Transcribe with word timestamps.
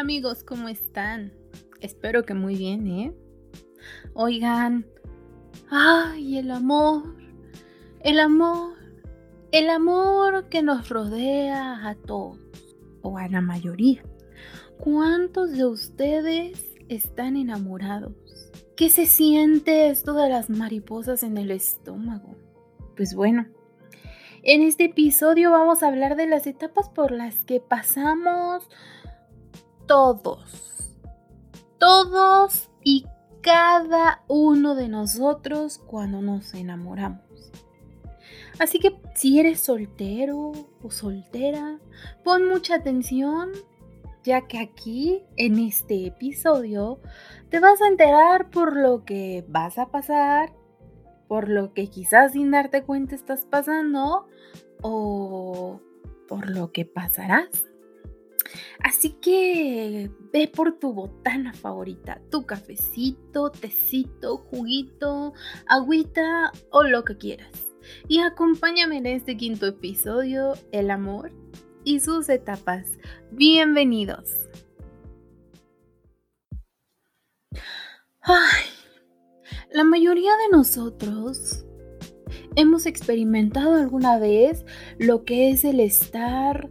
Amigos, 0.00 0.44
¿cómo 0.44 0.68
están? 0.68 1.30
Espero 1.82 2.24
que 2.24 2.32
muy 2.32 2.56
bien, 2.56 2.86
¿eh? 2.86 3.14
Oigan, 4.14 4.86
ay, 5.68 6.38
el 6.38 6.50
amor, 6.52 7.18
el 8.00 8.18
amor, 8.18 8.78
el 9.52 9.68
amor 9.68 10.48
que 10.48 10.62
nos 10.62 10.88
rodea 10.88 11.86
a 11.86 11.94
todos, 11.96 12.38
o 13.02 13.18
a 13.18 13.28
la 13.28 13.42
mayoría. 13.42 14.02
¿Cuántos 14.78 15.52
de 15.52 15.66
ustedes 15.66 16.78
están 16.88 17.36
enamorados? 17.36 18.14
¿Qué 18.78 18.88
se 18.88 19.04
siente 19.04 19.90
esto 19.90 20.14
de 20.14 20.30
las 20.30 20.48
mariposas 20.48 21.22
en 21.22 21.36
el 21.36 21.50
estómago? 21.50 22.36
Pues 22.96 23.14
bueno, 23.14 23.48
en 24.44 24.62
este 24.62 24.84
episodio 24.84 25.50
vamos 25.50 25.82
a 25.82 25.88
hablar 25.88 26.16
de 26.16 26.26
las 26.26 26.46
etapas 26.46 26.88
por 26.88 27.10
las 27.10 27.44
que 27.44 27.60
pasamos 27.60 28.66
todos. 29.90 30.94
Todos 31.80 32.70
y 32.84 33.06
cada 33.42 34.22
uno 34.28 34.76
de 34.76 34.86
nosotros 34.86 35.78
cuando 35.78 36.22
nos 36.22 36.54
enamoramos. 36.54 37.24
Así 38.60 38.78
que 38.78 39.00
si 39.16 39.40
eres 39.40 39.58
soltero 39.58 40.52
o 40.80 40.90
soltera, 40.92 41.80
pon 42.22 42.46
mucha 42.46 42.76
atención, 42.76 43.50
ya 44.22 44.46
que 44.46 44.60
aquí, 44.60 45.24
en 45.36 45.58
este 45.58 46.06
episodio, 46.06 47.00
te 47.48 47.58
vas 47.58 47.82
a 47.82 47.88
enterar 47.88 48.48
por 48.50 48.76
lo 48.76 49.04
que 49.04 49.44
vas 49.48 49.76
a 49.76 49.86
pasar 49.86 50.52
por 51.26 51.48
lo 51.48 51.74
que 51.74 51.88
quizás 51.88 52.32
sin 52.32 52.52
darte 52.52 52.84
cuenta 52.84 53.16
estás 53.16 53.44
pasando 53.44 54.28
o 54.82 55.80
por 56.28 56.48
lo 56.48 56.70
que 56.70 56.84
pasarás. 56.84 57.69
Así 58.82 59.10
que 59.20 60.10
ve 60.32 60.48
por 60.48 60.78
tu 60.78 60.92
botana 60.92 61.52
favorita, 61.52 62.20
tu 62.30 62.46
cafecito, 62.46 63.50
tecito, 63.50 64.38
juguito, 64.38 65.32
agüita 65.66 66.52
o 66.70 66.82
lo 66.82 67.04
que 67.04 67.16
quieras. 67.16 67.66
Y 68.08 68.20
acompáñame 68.20 68.98
en 68.98 69.06
este 69.06 69.36
quinto 69.36 69.66
episodio, 69.66 70.54
El 70.72 70.90
amor 70.90 71.32
y 71.84 72.00
sus 72.00 72.28
etapas. 72.28 72.98
Bienvenidos. 73.30 74.30
Ay, 78.22 78.64
la 79.72 79.84
mayoría 79.84 80.32
de 80.36 80.56
nosotros 80.56 81.64
hemos 82.56 82.86
experimentado 82.86 83.74
alguna 83.74 84.18
vez 84.18 84.64
lo 84.98 85.24
que 85.24 85.50
es 85.50 85.64
el 85.64 85.80
estar 85.80 86.68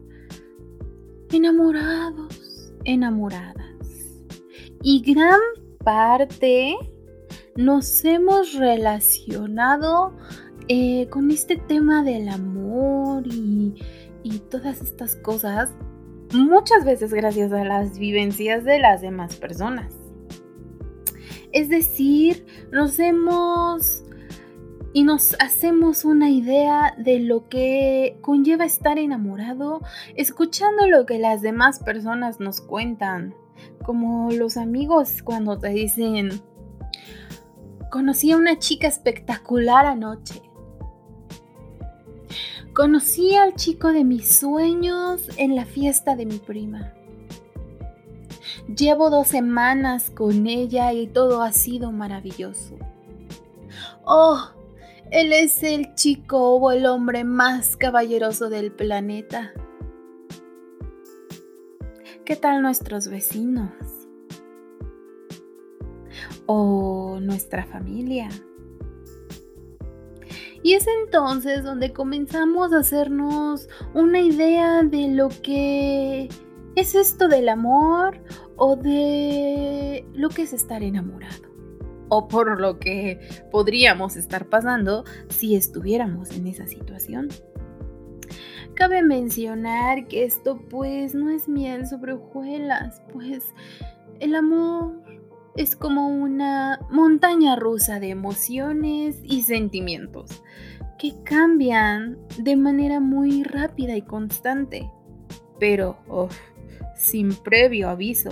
enamorados, 1.32 2.74
enamoradas. 2.86 3.66
Y 4.82 5.02
gran 5.02 5.40
parte 5.84 6.76
nos 7.56 8.06
hemos 8.06 8.54
relacionado 8.54 10.16
eh, 10.68 11.08
con 11.10 11.32
este 11.32 11.58
tema 11.58 12.04
del 12.04 12.30
amor 12.30 13.24
y, 13.26 13.76
y 14.24 14.40
todas 14.40 14.82
estas 14.82 15.16
cosas, 15.16 15.72
muchas 16.34 16.86
veces 16.86 17.14
gracias 17.14 17.52
a 17.52 17.64
las 17.64 17.98
vivencias 17.98 18.64
de 18.64 18.80
las 18.80 19.02
demás 19.02 19.36
personas. 19.36 19.94
Es 21.52 21.70
decir, 21.70 22.46
nos 22.72 23.00
hemos 23.00 24.04
y 24.94 25.04
nos 25.04 25.36
hacemos 25.40 26.04
una 26.04 26.30
idea 26.30 26.96
de 26.98 27.20
lo 27.20 27.48
que 27.48 28.18
conlleva 28.22 28.66
estar 28.66 28.98
enamorado 28.98 29.82
escuchando 30.16 30.88
lo 30.88 31.06
que 31.06 31.20
las 31.20 31.42
demás 31.42 31.80
personas 31.80 32.40
nos 32.40 32.62
cuentan, 32.62 33.36
como 33.86 34.32
los 34.32 34.58
amigos 34.58 35.22
cuando 35.24 35.60
te 35.60 35.70
dicen, 35.70 36.42
conocí 37.92 38.32
a 38.32 38.38
una 38.38 38.58
chica 38.58 38.88
espectacular 38.88 39.86
anoche. 39.86 40.42
Conocí 42.74 43.36
al 43.36 43.56
chico 43.56 43.92
de 43.92 44.06
mis 44.06 44.40
sueños 44.40 45.30
en 45.38 45.56
la 45.56 45.66
fiesta 45.66 46.16
de 46.16 46.26
mi 46.26 46.38
prima. 46.38 46.94
Llevo 48.74 49.10
dos 49.10 49.28
semanas 49.28 50.10
con 50.12 50.48
ella 50.48 50.94
y 50.94 51.08
todo 51.08 51.42
ha 51.42 51.52
sido 51.52 51.92
maravilloso. 51.92 52.78
Oh, 54.06 54.52
él 55.12 55.34
es 55.34 55.64
el 55.64 55.96
chico 55.96 56.56
o 56.56 56.72
el 56.72 56.86
hombre 56.86 57.24
más 57.24 57.76
caballeroso 57.78 58.50
del 58.50 58.72
planeta. 58.72 59.54
¿Qué 62.26 62.36
tal 62.36 62.62
nuestros 62.62 63.08
vecinos? 63.08 63.72
¿O 66.46 67.20
nuestra 67.22 67.66
familia? 67.66 68.30
Y 70.62 70.74
es 70.74 70.86
entonces 71.04 71.64
donde 71.64 71.94
comenzamos 71.94 72.74
a 72.74 72.80
hacernos 72.80 73.68
una 73.94 74.20
idea 74.20 74.84
de 74.84 75.08
lo 75.08 75.30
que 75.30 76.30
es 76.76 76.96
esto 76.96 77.28
del 77.28 77.50
amor 77.50 78.22
o 78.58 78.76
de 78.76 80.06
lo 80.14 80.30
que 80.30 80.44
es 80.44 80.54
estar 80.54 80.84
enamorado. 80.84 81.50
O 82.10 82.28
por 82.28 82.60
lo 82.60 82.80
que 82.80 83.20
podríamos 83.52 84.18
estar 84.18 84.46
pasando 84.48 85.04
si 85.30 85.56
estuviéramos 85.56 86.32
en 86.32 86.48
esa 86.48 86.68
situación. 86.68 87.30
Cabe 88.74 89.02
mencionar 89.02 90.08
que 90.08 90.24
esto 90.24 90.60
pues 90.70 91.14
no 91.14 91.30
es 91.30 91.48
miel 91.48 91.86
sobre 91.88 92.14
hojuelas, 92.14 93.02
pues 93.12 93.54
el 94.20 94.36
amor 94.36 95.02
es 95.56 95.76
como 95.76 96.08
una 96.08 96.80
montaña 96.90 97.56
rusa 97.58 98.00
de 98.00 98.10
emociones 98.10 99.20
y 99.24 99.44
sentimientos 99.44 100.42
que 100.98 101.14
cambian 101.24 102.18
de 102.38 102.56
manera 102.56 103.00
muy 103.00 103.44
rápida 103.44 103.96
y 103.96 104.02
constante, 104.02 104.90
pero 105.60 105.98
sin 106.96 107.34
previo 107.34 107.90
aviso. 107.90 108.30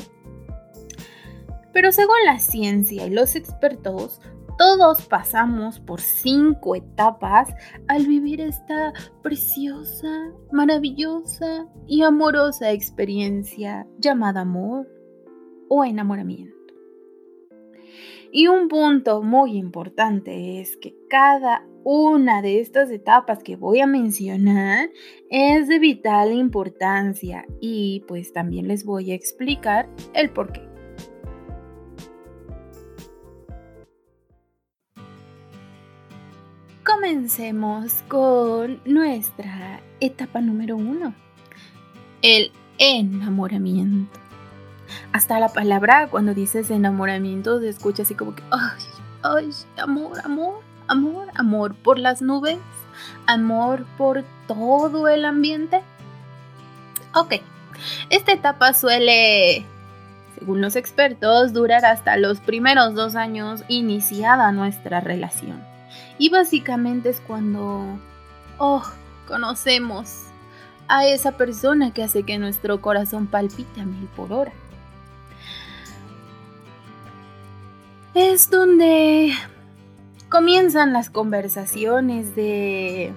Pero 1.73 1.91
según 1.91 2.17
la 2.25 2.39
ciencia 2.39 3.05
y 3.05 3.09
los 3.09 3.35
expertos, 3.35 4.22
todos 4.57 5.05
pasamos 5.05 5.79
por 5.79 6.01
cinco 6.01 6.75
etapas 6.75 7.53
al 7.88 8.07
vivir 8.07 8.41
esta 8.41 8.91
preciosa, 9.22 10.31
maravillosa 10.51 11.67
y 11.85 12.01
amorosa 12.01 12.72
experiencia 12.72 13.88
llamada 14.00 14.41
amor 14.41 14.88
o 15.69 15.85
enamoramiento. 15.85 16.55
Y 18.31 18.47
un 18.47 18.67
punto 18.67 19.22
muy 19.22 19.57
importante 19.57 20.59
es 20.59 20.75
que 20.78 20.95
cada 21.09 21.66
una 21.84 22.41
de 22.41 22.59
estas 22.59 22.91
etapas 22.91 23.44
que 23.44 23.55
voy 23.55 23.79
a 23.79 23.88
mencionar 23.88 24.89
es 25.29 25.67
de 25.67 25.79
vital 25.79 26.34
importancia 26.34 27.45
y 27.61 28.03
pues 28.07 28.34
también 28.34 28.67
les 28.67 28.84
voy 28.84 29.11
a 29.11 29.16
explicar 29.16 29.88
el 30.13 30.29
por 30.29 30.51
qué. 30.51 30.77
Comencemos 37.07 38.03
con 38.09 38.81
nuestra 38.84 39.79
etapa 40.01 40.41
número 40.41 40.75
uno, 40.75 41.13
el 42.22 42.51
enamoramiento. 42.79 44.19
Hasta 45.13 45.40
la 45.40 45.47
palabra 45.47 46.09
cuando 46.09 46.34
dices 46.34 46.69
enamoramiento 46.69 47.62
se 47.62 47.69
escucha 47.69 48.03
así 48.03 48.13
como 48.13 48.35
que, 48.35 48.44
ay, 48.51 48.84
ay, 49.23 49.50
amor, 49.78 50.19
amor, 50.25 50.59
amor, 50.90 51.29
amor 51.35 51.75
por 51.75 51.97
las 51.97 52.22
nubes, 52.22 52.57
amor 53.25 53.85
por 53.97 54.25
todo 54.46 55.07
el 55.07 55.23
ambiente. 55.23 55.84
Ok, 57.16 57.35
esta 58.09 58.34
etapa 58.34 58.73
suele, 58.73 59.66
según 60.37 60.59
los 60.59 60.76
expertos, 60.76 61.53
durar 61.53 61.85
hasta 61.85 62.17
los 62.17 62.41
primeros 62.41 62.96
dos 62.96 63.16
años 63.16 63.64
iniciada 63.70 64.52
nuestra 64.52 64.99
relación. 64.99 65.66
Y 66.17 66.29
básicamente 66.29 67.09
es 67.09 67.19
cuando, 67.19 67.85
oh, 68.58 68.84
conocemos 69.28 70.23
a 70.87 71.05
esa 71.05 71.34
persona 71.34 71.93
que 71.93 72.03
hace 72.03 72.23
que 72.23 72.37
nuestro 72.37 72.81
corazón 72.81 73.28
palpite 73.28 73.81
a 73.81 73.85
mil 73.85 74.08
por 74.16 74.31
hora. 74.34 74.53
Es 78.14 78.49
donde 78.49 79.34
comienzan 80.29 80.91
las 80.91 81.09
conversaciones 81.09 82.35
de, 82.35 83.13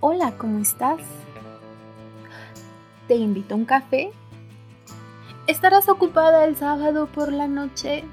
hola, 0.00 0.32
¿cómo 0.38 0.60
estás? 0.60 1.00
¿Te 3.08 3.16
invito 3.16 3.54
a 3.54 3.56
un 3.56 3.64
café? 3.64 4.12
¿Estarás 5.46 5.88
ocupada 5.88 6.44
el 6.44 6.56
sábado 6.56 7.06
por 7.06 7.32
la 7.32 7.48
noche? 7.48 8.04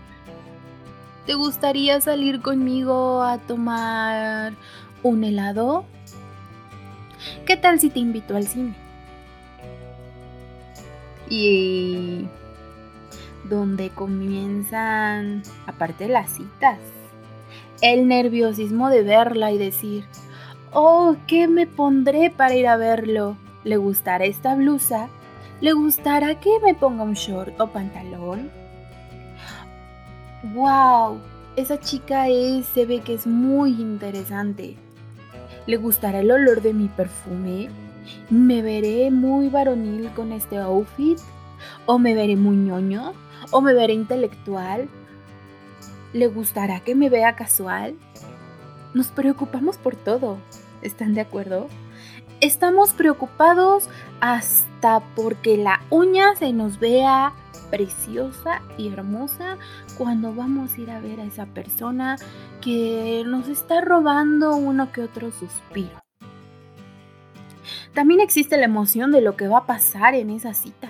¿Te 1.25 1.33
gustaría 1.33 2.01
salir 2.01 2.42
conmigo 2.42 3.24
a 3.24 3.38
tomar 3.39 4.54
un 5.04 5.24
helado? 5.24 5.86
¿Qué 7.45 7.57
tal 7.57 7.80
si 7.80 7.89
te 7.89 8.00
invito 8.00 8.36
al 8.36 8.48
cine? 8.48 8.75
y 11.30 12.27
donde 13.45 13.89
comienzan, 13.89 15.44
aparte 15.68 16.07
las 16.07 16.31
citas, 16.31 16.80
el 17.81 18.07
nerviosismo 18.07 18.89
de 18.89 19.04
verla 19.04 19.51
y 19.51 19.57
decir, 19.57 20.06
oh, 20.74 21.16
¿qué 21.27 21.48
me 21.48 21.68
pondré 21.68 22.31
para 22.31 22.56
ir 22.56 22.68
a 22.68 22.77
verlo? 22.77 23.38
¿Le 23.63 23.77
gustará 23.77 24.25
esta 24.25 24.56
blusa? 24.56 25.10
¿Le 25.62 25.74
gustará 25.74 26.39
que 26.39 26.60
me 26.63 26.74
ponga 26.74 27.04
un 27.04 27.13
short 27.13 27.60
o 27.60 27.68
pantalón? 27.68 28.51
¡Wow! 30.54 31.20
Esa 31.56 31.80
chica 31.80 32.28
es, 32.28 32.68
se 32.68 32.86
ve 32.86 33.00
que 33.00 33.16
es 33.16 33.26
muy 33.26 33.72
interesante. 33.82 34.76
¿Le 35.66 35.78
gustará 35.78 36.20
el 36.20 36.30
olor 36.30 36.62
de 36.62 36.74
mi 36.74 36.88
perfume? 36.88 37.70
¿Me 38.30 38.62
veré 38.62 39.10
muy 39.10 39.50
varonil 39.50 40.12
con 40.12 40.32
este 40.32 40.58
outfit? 40.58 41.18
¿O 41.88 41.98
me 41.98 42.14
veré 42.14 42.36
muy 42.36 42.58
ñoño? 42.58 43.14
¿O 43.50 43.62
me 43.62 43.74
veré 43.74 43.94
intelectual? 43.94 44.88
¿Le 46.14 46.28
gustará 46.28 46.80
que 46.82 46.94
me 46.94 47.10
vea 47.10 47.36
casual? 47.36 47.96
Nos 48.94 49.08
preocupamos 49.08 49.78
por 49.78 49.96
todo. 49.96 50.38
¿Están 50.84 51.16
de 51.16 51.22
acuerdo? 51.22 51.68
Estamos 52.40 52.94
preocupados 52.94 53.90
hasta 54.20 55.00
porque 55.16 55.58
la 55.58 55.82
uña 55.90 56.36
se 56.36 56.54
nos 56.54 56.80
vea 56.80 57.34
preciosa 57.70 58.62
y 58.78 58.88
hermosa 58.90 59.58
cuando 59.98 60.34
vamos 60.34 60.74
a 60.74 60.82
ir 60.82 60.92
a 60.92 61.00
ver 61.00 61.20
a 61.20 61.26
esa 61.26 61.46
persona 61.46 62.18
que 62.62 63.24
nos 63.26 63.48
está 63.48 63.82
robando 63.82 64.56
uno 64.56 64.92
que 64.92 65.02
otro 65.02 65.32
suspiro. 65.32 66.02
También 67.94 68.20
existe 68.20 68.58
la 68.58 68.66
emoción 68.66 69.12
de 69.12 69.22
lo 69.22 69.36
que 69.36 69.48
va 69.48 69.60
a 69.60 69.66
pasar 69.66 70.16
en 70.16 70.30
esa 70.30 70.54
cita. 70.54 70.90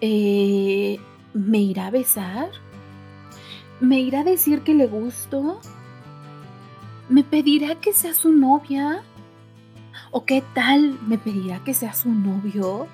Eh, 0.00 0.98
¿Me 1.32 1.58
irá 1.58 1.88
a 1.88 1.90
besar? 1.90 2.48
¿Me 3.80 4.00
irá 4.00 4.20
a 4.20 4.24
decir 4.24 4.60
que 4.60 4.74
le 4.74 4.86
gusto? 4.86 5.60
¿Me 7.08 7.24
pedirá 7.24 7.74
que 7.80 7.92
sea 7.92 8.14
su 8.14 8.32
novia? 8.32 9.02
¿O 10.10 10.24
qué 10.24 10.42
tal 10.54 10.98
me 11.06 11.18
pedirá 11.18 11.62
que 11.64 11.74
sea 11.74 11.92
su 11.92 12.10
novio? 12.10 12.86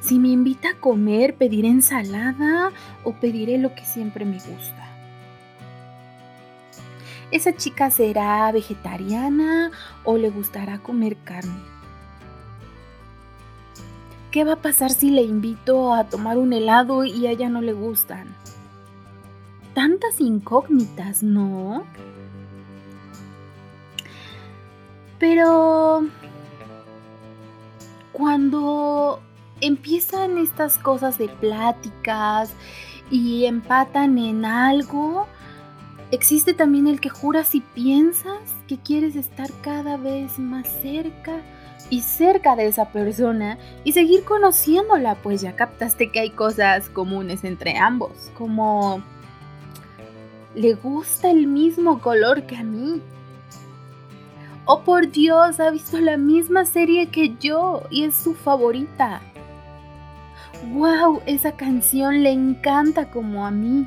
Si 0.00 0.18
me 0.18 0.28
invita 0.28 0.70
a 0.70 0.80
comer, 0.80 1.34
¿pediré 1.34 1.68
ensalada 1.68 2.70
o 3.02 3.12
pediré 3.14 3.58
lo 3.58 3.74
que 3.74 3.84
siempre 3.84 4.24
me 4.24 4.38
gusta? 4.38 4.88
¿Esa 7.32 7.56
chica 7.56 7.90
será 7.90 8.50
vegetariana 8.52 9.72
o 10.04 10.16
le 10.16 10.30
gustará 10.30 10.78
comer 10.78 11.16
carne? 11.24 11.60
¿Qué 14.30 14.44
va 14.44 14.52
a 14.52 14.62
pasar 14.62 14.92
si 14.92 15.10
le 15.10 15.22
invito 15.22 15.92
a 15.92 16.04
tomar 16.04 16.38
un 16.38 16.52
helado 16.52 17.04
y 17.04 17.26
a 17.26 17.30
ella 17.32 17.48
no 17.48 17.60
le 17.60 17.72
gustan? 17.72 18.28
Tantas 19.74 20.20
incógnitas, 20.20 21.22
¿no? 21.22 21.84
Pero 25.18 26.06
cuando 28.16 29.20
empiezan 29.60 30.38
estas 30.38 30.78
cosas 30.78 31.18
de 31.18 31.28
pláticas 31.28 32.50
y 33.10 33.44
empatan 33.44 34.16
en 34.16 34.46
algo, 34.46 35.26
existe 36.12 36.54
también 36.54 36.86
el 36.86 36.98
que 36.98 37.10
juras 37.10 37.54
y 37.54 37.60
piensas 37.60 38.40
que 38.68 38.78
quieres 38.78 39.16
estar 39.16 39.50
cada 39.60 39.98
vez 39.98 40.38
más 40.38 40.66
cerca 40.80 41.42
y 41.90 42.00
cerca 42.00 42.56
de 42.56 42.68
esa 42.68 42.90
persona 42.90 43.58
y 43.84 43.92
seguir 43.92 44.24
conociéndola, 44.24 45.16
pues 45.16 45.42
ya 45.42 45.54
captaste 45.54 46.10
que 46.10 46.20
hay 46.20 46.30
cosas 46.30 46.88
comunes 46.88 47.44
entre 47.44 47.76
ambos, 47.76 48.30
como 48.34 49.02
le 50.54 50.72
gusta 50.72 51.30
el 51.30 51.46
mismo 51.46 52.00
color 52.00 52.44
que 52.44 52.56
a 52.56 52.64
mí, 52.64 53.02
Oh 54.68 54.80
por 54.80 55.08
Dios, 55.12 55.60
ha 55.60 55.70
visto 55.70 56.00
la 56.00 56.16
misma 56.16 56.64
serie 56.64 57.06
que 57.06 57.36
yo 57.36 57.84
y 57.88 58.02
es 58.02 58.16
su 58.16 58.34
favorita. 58.34 59.20
¡Wow! 60.72 61.22
Esa 61.24 61.52
canción 61.52 62.24
le 62.24 62.32
encanta 62.32 63.08
como 63.08 63.46
a 63.46 63.52
mí. 63.52 63.86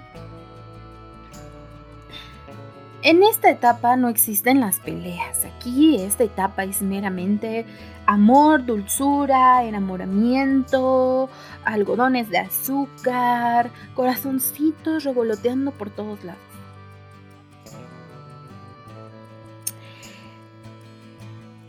En 3.01 3.23
esta 3.23 3.49
etapa 3.49 3.97
no 3.97 4.07
existen 4.07 4.61
las 4.61 4.79
peleas. 4.79 5.43
Aquí 5.43 5.97
esta 5.97 6.23
etapa 6.23 6.63
es 6.63 6.81
meramente 6.81 7.65
amor, 8.05 8.65
dulzura, 8.65 9.65
enamoramiento, 9.65 11.29
algodones 11.65 12.29
de 12.29 12.37
azúcar, 12.37 13.69
corazoncitos 13.95 15.03
revoloteando 15.03 15.71
por 15.71 15.89
todos 15.89 16.23
lados. 16.23 16.48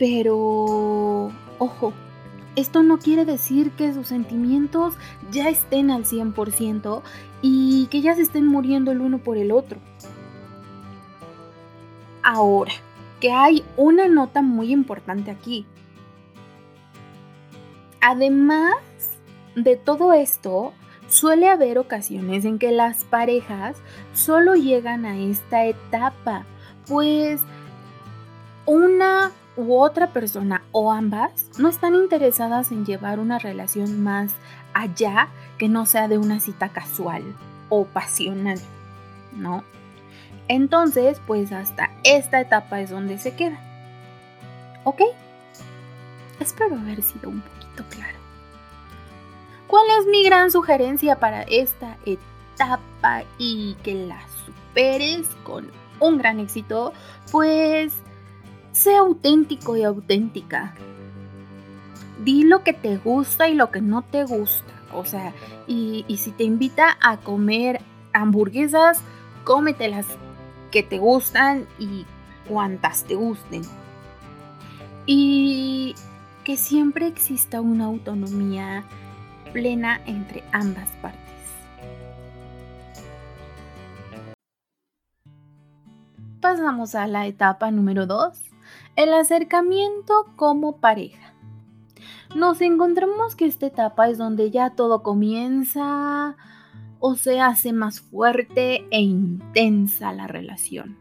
Pero, 0.01 1.31
ojo, 1.59 1.93
esto 2.55 2.81
no 2.81 2.97
quiere 2.97 3.23
decir 3.23 3.69
que 3.73 3.93
sus 3.93 4.07
sentimientos 4.07 4.95
ya 5.29 5.47
estén 5.47 5.91
al 5.91 6.05
100% 6.05 7.03
y 7.43 7.85
que 7.91 8.01
ya 8.01 8.15
se 8.15 8.23
estén 8.23 8.47
muriendo 8.47 8.91
el 8.91 8.99
uno 8.99 9.19
por 9.19 9.37
el 9.37 9.51
otro. 9.51 9.77
Ahora, 12.23 12.71
que 13.19 13.31
hay 13.31 13.63
una 13.77 14.07
nota 14.07 14.41
muy 14.41 14.71
importante 14.71 15.29
aquí. 15.29 15.67
Además 18.01 18.73
de 19.55 19.75
todo 19.75 20.13
esto, 20.13 20.73
suele 21.09 21.47
haber 21.47 21.77
ocasiones 21.77 22.43
en 22.45 22.57
que 22.57 22.71
las 22.71 23.03
parejas 23.03 23.77
solo 24.15 24.55
llegan 24.55 25.05
a 25.05 25.19
esta 25.19 25.63
etapa, 25.67 26.47
pues 26.87 27.43
una 28.65 29.31
u 29.55 29.75
otra 29.79 30.07
persona 30.07 30.63
o 30.71 30.91
ambas 30.91 31.49
no 31.57 31.69
están 31.69 31.95
interesadas 31.95 32.71
en 32.71 32.85
llevar 32.85 33.19
una 33.19 33.39
relación 33.39 34.01
más 34.01 34.31
allá 34.73 35.27
que 35.57 35.67
no 35.69 35.85
sea 35.85 36.07
de 36.07 36.17
una 36.17 36.39
cita 36.39 36.69
casual 36.69 37.23
o 37.69 37.85
pasional, 37.85 38.59
¿no? 39.33 39.63
Entonces, 40.47 41.21
pues 41.27 41.51
hasta 41.51 41.91
esta 42.03 42.41
etapa 42.41 42.81
es 42.81 42.89
donde 42.89 43.17
se 43.17 43.35
queda. 43.35 43.59
¿Ok? 44.83 45.01
Espero 46.39 46.75
haber 46.75 47.01
sido 47.01 47.29
un 47.29 47.41
poquito 47.41 47.83
claro. 47.89 48.17
¿Cuál 49.67 49.85
es 49.99 50.07
mi 50.07 50.25
gran 50.25 50.51
sugerencia 50.51 51.19
para 51.19 51.43
esta 51.43 51.97
etapa 52.05 53.23
y 53.37 53.75
que 53.83 53.93
la 54.07 54.19
superes 54.45 55.27
con 55.43 55.71
un 55.99 56.17
gran 56.17 56.39
éxito? 56.39 56.91
Pues 57.31 57.93
Sé 58.81 58.95
auténtico 58.95 59.77
y 59.77 59.83
auténtica. 59.83 60.73
Di 62.25 62.41
lo 62.41 62.63
que 62.63 62.73
te 62.73 62.97
gusta 62.97 63.47
y 63.47 63.53
lo 63.53 63.69
que 63.69 63.79
no 63.79 64.01
te 64.01 64.23
gusta. 64.23 64.73
O 64.91 65.05
sea, 65.05 65.35
y, 65.67 66.03
si 66.17 66.31
te 66.31 66.45
invita 66.45 66.97
a 66.99 67.17
comer 67.17 67.79
hamburguesas, 68.11 68.99
cómetelas 69.43 70.07
que 70.71 70.81
te 70.81 70.97
gustan 70.97 71.67
y 71.77 72.07
cuantas 72.49 73.03
te 73.03 73.13
gusten. 73.13 73.61
Y 75.05 75.93
que 76.43 76.57
siempre 76.57 77.05
exista 77.05 77.61
una 77.61 77.85
autonomía 77.85 78.83
plena 79.53 80.01
entre 80.07 80.43
ambas 80.53 80.89
partes. 81.03 81.19
Pasamos 86.39 86.95
a 86.95 87.05
la 87.05 87.27
etapa 87.27 87.69
número 87.69 88.07
2, 88.07 88.50
el 88.95 89.13
acercamiento 89.13 90.25
como 90.35 90.77
pareja. 90.77 91.33
Nos 92.35 92.61
encontramos 92.61 93.35
que 93.35 93.45
esta 93.45 93.67
etapa 93.67 94.09
es 94.09 94.17
donde 94.17 94.51
ya 94.51 94.71
todo 94.71 95.03
comienza 95.03 96.37
o 96.99 97.15
se 97.15 97.41
hace 97.41 97.73
más 97.73 97.99
fuerte 97.99 98.85
e 98.91 99.01
intensa 99.01 100.13
la 100.13 100.27
relación. 100.27 100.97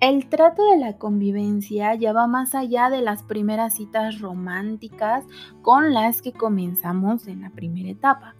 El 0.00 0.28
trato 0.28 0.64
de 0.70 0.78
la 0.78 0.96
convivencia 0.96 1.94
ya 1.94 2.12
va 2.12 2.26
más 2.26 2.54
allá 2.54 2.90
de 2.90 3.02
las 3.02 3.22
primeras 3.22 3.74
citas 3.74 4.20
románticas 4.20 5.24
con 5.62 5.92
las 5.92 6.22
que 6.22 6.32
comenzamos 6.32 7.26
en 7.26 7.42
la 7.42 7.50
primera 7.50 7.90
etapa. 7.90 8.34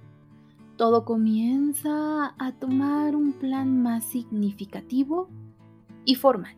Todo 0.76 1.04
comienza 1.04 2.34
a 2.38 2.52
tomar 2.52 3.16
un 3.16 3.32
plan 3.32 3.82
más 3.82 4.04
significativo 4.04 5.28
y 6.04 6.14
formal. 6.14 6.56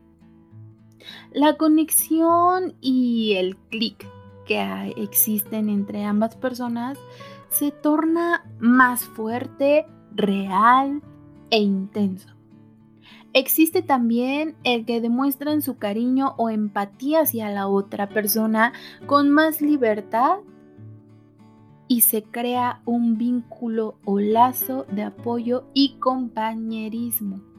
La 1.32 1.56
conexión 1.56 2.74
y 2.80 3.34
el 3.36 3.56
clic 3.56 4.06
que 4.46 4.94
existen 4.96 5.68
entre 5.68 6.04
ambas 6.04 6.36
personas 6.36 6.98
se 7.48 7.70
torna 7.70 8.44
más 8.58 9.04
fuerte, 9.04 9.86
real 10.14 11.02
e 11.50 11.58
intenso. 11.58 12.28
Existe 13.32 13.82
también 13.82 14.56
el 14.64 14.84
que 14.84 15.00
demuestran 15.00 15.62
su 15.62 15.78
cariño 15.78 16.34
o 16.36 16.50
empatía 16.50 17.20
hacia 17.20 17.48
la 17.48 17.68
otra 17.68 18.08
persona 18.08 18.72
con 19.06 19.30
más 19.30 19.60
libertad 19.60 20.38
y 21.86 22.00
se 22.00 22.22
crea 22.24 22.82
un 22.84 23.18
vínculo 23.18 23.96
o 24.04 24.18
lazo 24.18 24.84
de 24.90 25.04
apoyo 25.04 25.64
y 25.74 25.96
compañerismo. 25.98 27.49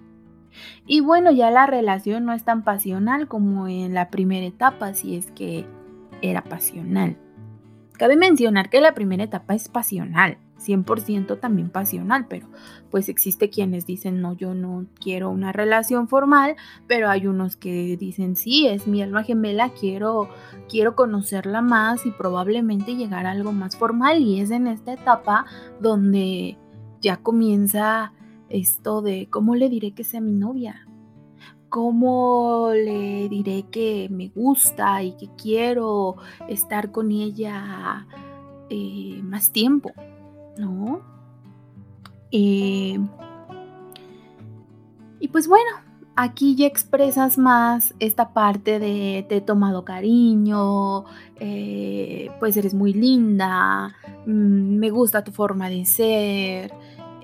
Y 0.85 1.01
bueno, 1.01 1.31
ya 1.31 1.51
la 1.51 1.65
relación 1.65 2.25
no 2.25 2.33
es 2.33 2.43
tan 2.43 2.63
pasional 2.63 3.27
como 3.27 3.67
en 3.67 3.93
la 3.93 4.09
primera 4.09 4.45
etapa, 4.45 4.93
si 4.93 5.15
es 5.15 5.31
que 5.31 5.65
era 6.21 6.43
pasional. 6.43 7.17
Cabe 7.93 8.15
mencionar 8.15 8.69
que 8.69 8.81
la 8.81 8.95
primera 8.95 9.23
etapa 9.23 9.53
es 9.53 9.69
pasional, 9.69 10.37
100% 10.57 11.39
también 11.39 11.69
pasional, 11.69 12.25
pero 12.27 12.47
pues 12.89 13.09
existe 13.09 13.49
quienes 13.49 13.85
dicen, 13.85 14.21
no, 14.21 14.33
yo 14.33 14.55
no 14.55 14.87
quiero 14.99 15.29
una 15.29 15.51
relación 15.51 16.07
formal, 16.07 16.55
pero 16.87 17.09
hay 17.09 17.27
unos 17.27 17.57
que 17.57 17.97
dicen, 17.97 18.35
sí, 18.35 18.67
es 18.67 18.87
mi 18.87 19.01
alma 19.01 19.23
gemela, 19.23 19.69
quiero, 19.69 20.29
quiero 20.67 20.95
conocerla 20.95 21.61
más 21.61 22.05
y 22.05 22.11
probablemente 22.11 22.95
llegar 22.95 23.27
a 23.27 23.31
algo 23.31 23.51
más 23.51 23.75
formal 23.75 24.19
y 24.19 24.39
es 24.39 24.51
en 24.51 24.67
esta 24.67 24.93
etapa 24.93 25.45
donde 25.79 26.57
ya 27.01 27.17
comienza 27.17 28.13
esto 28.51 29.01
de, 29.01 29.27
¿cómo 29.29 29.55
le 29.55 29.69
diré 29.69 29.91
que 29.91 30.03
sea 30.03 30.21
mi 30.21 30.33
novia? 30.33 30.87
¿Cómo 31.69 32.71
le 32.73 33.29
diré 33.29 33.63
que 33.71 34.07
me 34.11 34.29
gusta 34.29 35.01
y 35.03 35.13
que 35.13 35.29
quiero 35.37 36.17
estar 36.49 36.91
con 36.91 37.11
ella 37.11 38.05
eh, 38.69 39.21
más 39.23 39.51
tiempo? 39.51 39.91
¿no? 40.57 41.01
Eh, 42.31 42.97
y 45.19 45.27
pues 45.27 45.47
bueno, 45.47 45.69
aquí 46.15 46.55
ya 46.55 46.65
expresas 46.65 47.37
más 47.37 47.93
esta 47.99 48.33
parte 48.33 48.79
de 48.79 49.25
te 49.27 49.37
he 49.37 49.41
tomado 49.41 49.85
cariño, 49.85 51.05
eh, 51.39 52.31
pues 52.39 52.57
eres 52.57 52.73
muy 52.73 52.93
linda, 52.93 53.95
mm, 54.25 54.77
me 54.77 54.89
gusta 54.89 55.23
tu 55.23 55.31
forma 55.31 55.69
de 55.69 55.85
ser, 55.85 56.73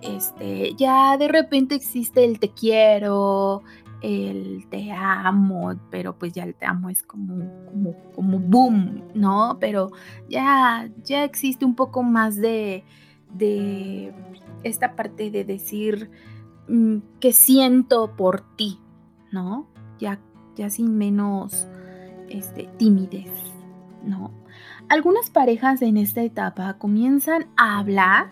este, 0.01 0.73
ya 0.75 1.17
de 1.17 1.27
repente 1.27 1.75
existe 1.75 2.23
el 2.25 2.39
te 2.39 2.49
quiero, 2.49 3.63
el 4.01 4.67
te 4.69 4.91
amo, 4.91 5.73
pero 5.89 6.17
pues 6.17 6.33
ya 6.33 6.43
el 6.43 6.55
te 6.55 6.65
amo 6.65 6.89
es 6.89 7.03
como, 7.03 7.45
como, 7.65 7.95
como 8.13 8.39
boom, 8.39 9.03
¿no? 9.13 9.57
Pero 9.59 9.91
ya, 10.29 10.89
ya 11.03 11.23
existe 11.23 11.65
un 11.65 11.75
poco 11.75 12.03
más 12.03 12.35
de, 12.35 12.83
de 13.33 14.13
esta 14.63 14.95
parte 14.95 15.31
de 15.31 15.43
decir 15.43 16.09
mm, 16.67 16.97
que 17.19 17.33
siento 17.33 18.15
por 18.15 18.41
ti, 18.55 18.79
¿no? 19.31 19.67
Ya, 19.99 20.19
ya 20.55 20.69
sin 20.69 20.97
menos 20.97 21.67
este, 22.29 22.69
timidez, 22.77 23.31
¿no? 24.03 24.31
Algunas 24.89 25.29
parejas 25.29 25.81
en 25.81 25.97
esta 25.97 26.21
etapa 26.21 26.77
comienzan 26.77 27.47
a 27.57 27.79
hablar 27.79 28.29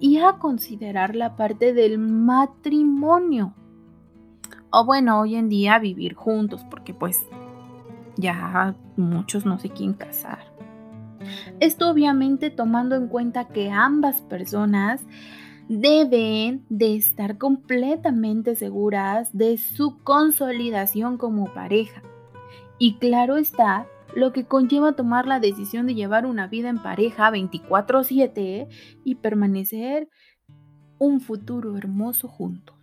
y 0.00 0.18
a 0.18 0.38
considerar 0.38 1.14
la 1.14 1.36
parte 1.36 1.72
del 1.74 1.98
matrimonio. 1.98 3.54
O 4.70 4.84
bueno, 4.84 5.20
hoy 5.20 5.36
en 5.36 5.48
día 5.48 5.78
vivir 5.78 6.14
juntos, 6.14 6.64
porque 6.70 6.94
pues 6.94 7.26
ya 8.16 8.74
muchos 8.96 9.44
no 9.44 9.58
se 9.58 9.68
quieren 9.68 9.94
casar. 9.94 10.38
Esto 11.60 11.90
obviamente 11.90 12.50
tomando 12.50 12.96
en 12.96 13.08
cuenta 13.08 13.48
que 13.48 13.70
ambas 13.70 14.22
personas 14.22 15.04
deben 15.68 16.64
de 16.68 16.96
estar 16.96 17.38
completamente 17.38 18.56
seguras 18.56 19.36
de 19.36 19.58
su 19.58 19.98
consolidación 20.02 21.18
como 21.18 21.52
pareja. 21.52 22.02
Y 22.78 22.94
claro 22.96 23.36
está, 23.36 23.86
lo 24.14 24.32
que 24.32 24.44
conlleva 24.44 24.92
tomar 24.92 25.26
la 25.26 25.40
decisión 25.40 25.86
de 25.86 25.94
llevar 25.94 26.26
una 26.26 26.46
vida 26.46 26.68
en 26.68 26.82
pareja 26.82 27.30
24/7 27.30 28.68
y 29.04 29.14
permanecer 29.16 30.08
un 30.98 31.20
futuro 31.20 31.76
hermoso 31.76 32.28
juntos. 32.28 32.76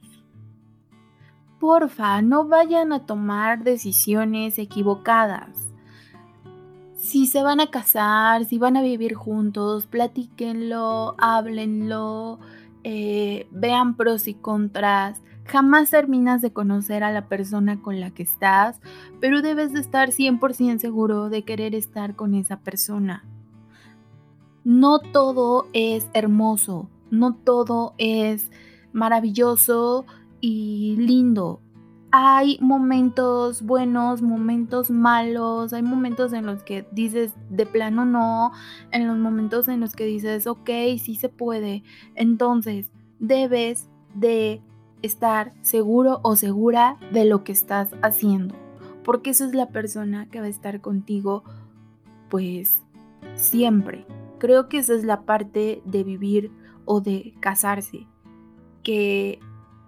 Porfa, 1.60 2.22
no 2.22 2.48
vayan 2.48 2.94
a 2.94 3.06
tomar 3.06 3.64
decisiones 3.64 4.60
equivocadas 4.60 5.68
si 7.08 7.28
se 7.28 7.42
van 7.42 7.60
a 7.60 7.68
casar, 7.68 8.44
si 8.46 8.58
van 8.58 8.76
a 8.76 8.82
vivir 8.82 9.14
juntos, 9.14 9.88
platíquenlo, 9.88 11.16
háblenlo, 11.20 12.40
eh, 12.84 13.48
vean 13.52 13.96
pros 13.96 14.28
y 14.28 14.34
contras. 14.34 15.22
Jamás 15.48 15.90
terminas 15.90 16.42
de 16.42 16.52
conocer 16.52 17.04
a 17.04 17.12
la 17.12 17.28
persona 17.28 17.82
con 17.82 18.00
la 18.00 18.12
que 18.12 18.24
estás, 18.24 18.80
pero 19.20 19.42
debes 19.42 19.74
de 19.74 19.80
estar 19.80 20.10
100% 20.10 20.80
seguro 20.80 21.30
de 21.30 21.44
querer 21.44 21.74
estar 21.76 22.16
con 22.16 22.34
esa 22.34 22.60
persona. 22.60 23.24
No 24.64 25.00
todo 25.00 25.68
es 25.74 26.10
hermoso, 26.14 26.90
no 27.10 27.34
todo 27.34 27.94
es 27.98 28.52
maravilloso 28.92 30.06
y 30.42 30.96
lindo 30.98 31.62
hay 32.12 32.58
momentos 32.62 33.62
buenos, 33.62 34.22
momentos 34.22 34.90
malos, 34.90 35.74
hay 35.74 35.84
momentos 35.84 36.34
en 36.34 36.46
los 36.46 36.64
que 36.64 36.86
dices 36.92 37.34
de 37.50 37.66
plano 37.66 38.06
no, 38.06 38.52
en 38.92 39.08
los 39.08 39.18
momentos 39.18 39.68
en 39.68 39.82
los 39.82 39.94
que 39.94 40.06
dices, 40.06 40.48
ok, 40.48 40.70
sí 41.00 41.16
se 41.16 41.30
puede. 41.30 41.84
Entonces, 42.16 42.92
debes 43.20 43.90
de 44.14 44.62
estar 45.02 45.54
seguro 45.62 46.20
o 46.24 46.36
segura 46.36 46.98
de 47.12 47.26
lo 47.26 47.44
que 47.44 47.52
estás 47.52 47.90
haciendo, 48.02 48.56
porque 49.04 49.32
esa 49.32 49.46
es 49.46 49.54
la 49.54 49.70
persona 49.70 50.28
que 50.30 50.40
va 50.40 50.48
a 50.48 50.50
estar 50.50 50.82
contigo, 50.82 51.44
pues, 52.30 52.84
siempre. 53.36 54.06
Creo 54.40 54.70
que 54.70 54.80
esa 54.80 54.94
es 54.94 55.04
la 55.04 55.22
parte 55.22 55.82
de 55.86 56.04
vivir 56.04 56.52
o 56.86 57.02
de 57.02 57.34
casarse, 57.40 58.08
que 58.84 59.40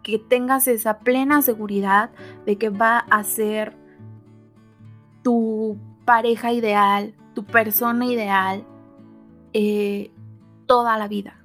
que 0.03 0.19
tengas 0.19 0.67
esa 0.67 0.99
plena 0.99 1.41
seguridad 1.41 2.11
de 2.45 2.57
que 2.57 2.69
va 2.69 2.99
a 2.99 3.23
ser 3.23 3.75
tu 5.23 5.77
pareja 6.05 6.51
ideal, 6.51 7.13
tu 7.33 7.43
persona 7.43 8.05
ideal 8.05 8.65
eh, 9.53 10.11
toda 10.65 10.97
la 10.97 11.07
vida. 11.07 11.38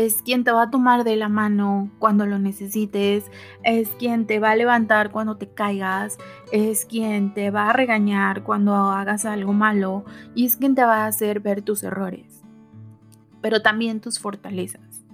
Es 0.00 0.22
quien 0.22 0.44
te 0.44 0.50
va 0.50 0.62
a 0.62 0.70
tomar 0.70 1.04
de 1.04 1.14
la 1.16 1.28
mano 1.28 1.90
cuando 1.98 2.24
lo 2.24 2.38
necesites, 2.38 3.30
es 3.64 3.90
quien 3.90 4.26
te 4.26 4.40
va 4.40 4.52
a 4.52 4.56
levantar 4.56 5.10
cuando 5.10 5.36
te 5.36 5.46
caigas, 5.50 6.16
es 6.52 6.86
quien 6.86 7.34
te 7.34 7.50
va 7.50 7.68
a 7.68 7.74
regañar 7.74 8.42
cuando 8.42 8.72
hagas 8.72 9.26
algo 9.26 9.52
malo 9.52 10.06
y 10.34 10.46
es 10.46 10.56
quien 10.56 10.74
te 10.74 10.82
va 10.84 11.04
a 11.04 11.06
hacer 11.06 11.40
ver 11.40 11.60
tus 11.60 11.82
errores, 11.82 12.42
pero 13.42 13.60
también 13.60 14.00
tus 14.00 14.18
fortalezas. 14.18 15.04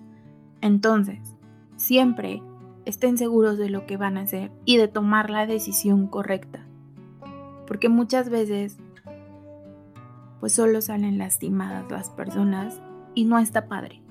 Entonces, 0.60 1.34
siempre 1.74 2.40
estén 2.84 3.18
seguros 3.18 3.58
de 3.58 3.70
lo 3.70 3.86
que 3.86 3.96
van 3.96 4.16
a 4.16 4.20
hacer 4.20 4.52
y 4.64 4.76
de 4.76 4.86
tomar 4.86 5.30
la 5.30 5.46
decisión 5.46 6.06
correcta. 6.06 6.64
Porque 7.66 7.88
muchas 7.88 8.30
veces 8.30 8.78
pues 10.38 10.52
solo 10.52 10.80
salen 10.80 11.18
lastimadas 11.18 11.90
las 11.90 12.08
personas 12.10 12.80
y 13.16 13.24
no 13.24 13.40
está 13.40 13.66
padre. 13.66 14.05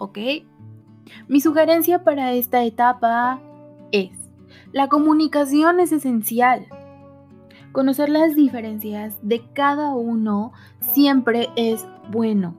¿Ok? 0.00 0.18
Mi 1.28 1.42
sugerencia 1.42 2.04
para 2.04 2.32
esta 2.32 2.64
etapa 2.64 3.38
es, 3.92 4.12
la 4.72 4.88
comunicación 4.88 5.78
es 5.78 5.92
esencial. 5.92 6.66
Conocer 7.72 8.08
las 8.08 8.34
diferencias 8.34 9.18
de 9.20 9.42
cada 9.52 9.94
uno 9.94 10.52
siempre 10.80 11.50
es 11.54 11.86
bueno 12.10 12.54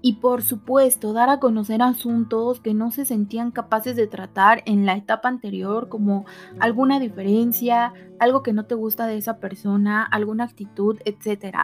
y 0.00 0.14
por 0.14 0.42
supuesto 0.42 1.12
dar 1.12 1.28
a 1.28 1.40
conocer 1.40 1.82
asuntos 1.82 2.60
que 2.60 2.72
no 2.72 2.90
se 2.90 3.04
sentían 3.04 3.50
capaces 3.50 3.94
de 3.94 4.06
tratar 4.06 4.62
en 4.64 4.86
la 4.86 4.94
etapa 4.94 5.28
anterior 5.28 5.90
como 5.90 6.24
alguna 6.58 6.98
diferencia, 6.98 7.92
algo 8.18 8.42
que 8.42 8.54
no 8.54 8.64
te 8.64 8.74
gusta 8.74 9.06
de 9.06 9.18
esa 9.18 9.40
persona, 9.40 10.04
alguna 10.04 10.44
actitud, 10.44 10.96
etc. 11.04 11.56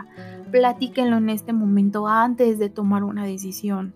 Platíquenlo 0.51 1.17
en 1.17 1.31
este 1.31 1.55
momento 1.55 2.09
antes 2.09 2.59
de 2.59 2.69
tomar 2.69 3.05
una 3.05 3.25
decisión, 3.25 3.95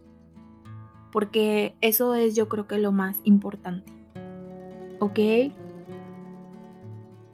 porque 1.17 1.75
eso 1.81 2.15
es 2.15 2.37
yo 2.37 2.47
creo 2.47 2.67
que 2.67 2.77
lo 2.77 2.93
más 2.93 3.21
importante. 3.25 3.91
¿Ok? 4.99 5.19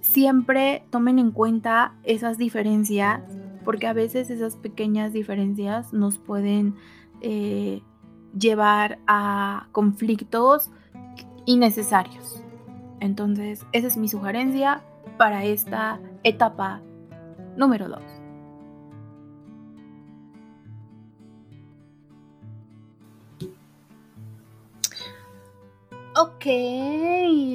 Siempre 0.00 0.84
tomen 0.90 1.18
en 1.18 1.32
cuenta 1.32 1.96
esas 2.04 2.38
diferencias 2.38 3.24
porque 3.64 3.88
a 3.88 3.92
veces 3.92 4.30
esas 4.30 4.54
pequeñas 4.54 5.12
diferencias 5.12 5.92
nos 5.92 6.18
pueden 6.18 6.76
eh, 7.22 7.82
llevar 8.38 9.00
a 9.08 9.66
conflictos 9.72 10.70
innecesarios. 11.44 12.40
Entonces, 13.00 13.66
esa 13.72 13.88
es 13.88 13.96
mi 13.96 14.06
sugerencia 14.06 14.84
para 15.18 15.44
esta 15.44 15.98
etapa 16.22 16.82
número 17.56 17.88
2. 17.88 18.11
Ok, 26.14 26.44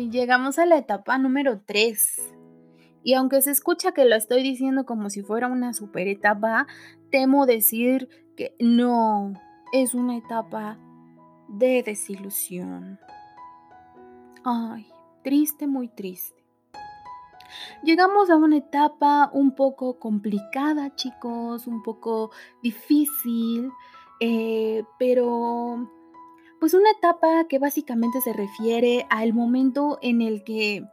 llegamos 0.09 0.57
a 0.57 0.65
la 0.65 0.77
etapa 0.77 1.19
número 1.19 1.61
3. 1.63 2.33
Y 3.03 3.13
aunque 3.13 3.43
se 3.43 3.51
escucha 3.51 3.91
que 3.91 4.03
lo 4.03 4.15
estoy 4.15 4.41
diciendo 4.41 4.83
como 4.83 5.11
si 5.11 5.21
fuera 5.21 5.47
una 5.47 5.75
super 5.75 6.07
etapa, 6.07 6.65
temo 7.11 7.45
decir 7.45 8.09
que 8.35 8.55
no, 8.59 9.33
es 9.73 9.93
una 9.93 10.17
etapa 10.17 10.79
de 11.47 11.83
desilusión. 11.83 12.99
Ay, 14.43 14.87
triste, 15.23 15.67
muy 15.67 15.87
triste. 15.87 16.43
Llegamos 17.83 18.31
a 18.31 18.37
una 18.37 18.57
etapa 18.57 19.29
un 19.33 19.51
poco 19.51 19.99
complicada, 19.99 20.95
chicos, 20.95 21.67
un 21.67 21.83
poco 21.83 22.31
difícil, 22.63 23.71
eh, 24.19 24.83
pero 24.97 25.87
pues 26.59 26.73
una 26.73 26.91
etapa 26.91 27.45
que 27.47 27.59
básicamente 27.59 28.21
se 28.21 28.33
refiere 28.33 29.05
al 29.09 29.33
momento 29.33 29.99
en 30.01 30.21
el 30.21 30.43
que 30.43 30.85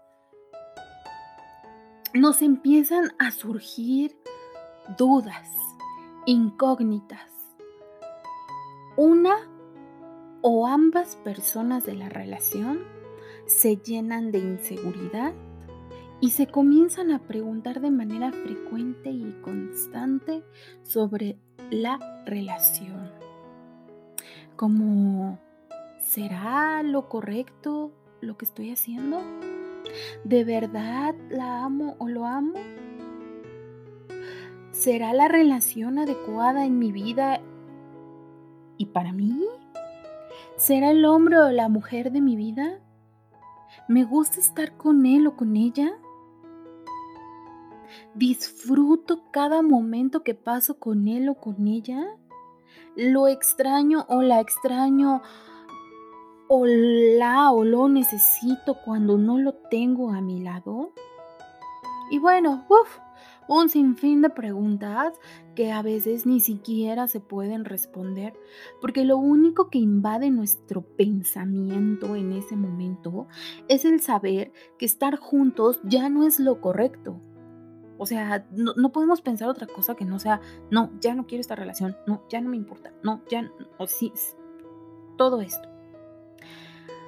nos 2.13 2.43
empiezan 2.43 3.13
a 3.19 3.31
surgir 3.31 4.17
dudas, 4.97 5.49
incógnitas. 6.27 7.31
Una 8.97 9.35
o 10.43 10.67
ambas 10.67 11.17
personas 11.17 11.85
de 11.85 11.95
la 11.95 12.09
relación 12.09 12.85
se 13.47 13.77
llenan 13.77 14.31
de 14.31 14.39
inseguridad 14.39 15.33
y 16.21 16.31
se 16.31 16.47
comienzan 16.47 17.11
a 17.11 17.19
preguntar 17.19 17.81
de 17.81 17.91
manera 17.91 18.31
frecuente 18.31 19.11
y 19.11 19.33
constante 19.43 20.45
sobre 20.83 21.37
la 21.71 21.99
relación. 22.25 23.11
Como, 24.57 25.39
¿será 26.05 26.83
lo 26.83 27.09
correcto 27.09 27.91
lo 28.21 28.37
que 28.37 28.45
estoy 28.45 28.71
haciendo? 28.71 29.23
¿De 30.25 30.45
verdad 30.45 31.15
la 31.31 31.65
amo 31.65 31.97
o 31.99 32.09
lo 32.09 32.27
amo? 32.27 32.55
¿Será 34.71 35.13
la 35.15 35.29
relación 35.29 35.99
adecuada 35.99 36.67
en 36.67 36.79
mi 36.79 36.93
vida 36.93 37.41
y 38.77 38.87
para 38.87 39.13
mí? 39.13 39.45
¿Será 40.57 40.91
el 40.91 41.05
hombre 41.05 41.39
o 41.39 41.51
la 41.51 41.69
mujer 41.69 42.13
de 42.13 42.21
mi 42.21 42.37
vida? 42.37 42.81
¿Me 43.89 44.05
gusta 44.05 44.41
estar 44.41 44.77
con 44.77 45.07
él 45.07 45.27
o 45.27 45.37
con 45.37 45.57
ella? 45.57 45.93
¿Disfruto 48.15 49.31
cada 49.31 49.63
momento 49.63 50.23
que 50.23 50.35
paso 50.35 50.79
con 50.79 51.09
él 51.09 51.29
o 51.29 51.35
con 51.37 51.67
ella? 51.67 52.05
¿Lo 52.95 53.27
extraño 53.29 54.05
o 54.09 54.23
la 54.23 54.41
extraño 54.41 55.23
o 56.55 57.55
o 57.55 57.65
lo 57.65 57.89
necesito 57.89 58.77
cuando 58.85 59.19
no 59.19 59.39
lo 59.39 59.55
tengo 59.55 60.11
a 60.11 60.21
mi 60.21 60.41
lado? 60.41 60.93
Y 62.11 62.19
bueno, 62.19 62.65
uff, 62.69 62.99
un 63.49 63.69
sinfín 63.69 64.23
de 64.23 64.31
preguntas 64.31 65.15
que 65.55 65.73
a 65.73 65.83
veces 65.83 66.27
ni 66.27 66.41
siquiera 66.41 67.07
se 67.09 67.21
pueden 67.21 67.65
responder, 67.65 68.35
porque 68.81 69.05
lo 69.05 69.19
único 69.19 69.69
que 69.69 69.79
invade 69.79 70.31
nuestro 70.31 70.83
pensamiento 70.83 72.17
en 72.17 72.33
ese 72.33 72.57
momento 72.57 73.27
es 73.69 73.85
el 73.85 74.01
saber 74.01 74.53
que 74.79 74.87
estar 74.87 75.17
juntos 75.17 75.81
ya 75.85 76.09
no 76.09 76.27
es 76.27 76.41
lo 76.41 76.61
correcto. 76.61 77.21
O 77.97 78.07
sea, 78.07 78.47
no, 78.53 78.91
podemos 78.91 79.21
pensar 79.21 79.49
otra 79.49 79.69
cosa 79.69 79.95
que 79.95 80.05
no 80.05 80.19
sea, 80.19 80.41
no, 80.71 80.91
ya 81.01 81.15
no 81.15 81.27
quiero 81.27 81.41
esta 81.41 81.55
relación, 81.55 81.97
no, 82.07 82.25
ya 82.29 82.41
no 82.41 82.51
me 82.51 82.57
importa, 82.57 82.93
no, 83.05 83.23
ya, 83.31 83.51
o 83.79 83.87
sí, 83.87 84.13
todo 85.17 85.41
esto. 85.41 85.74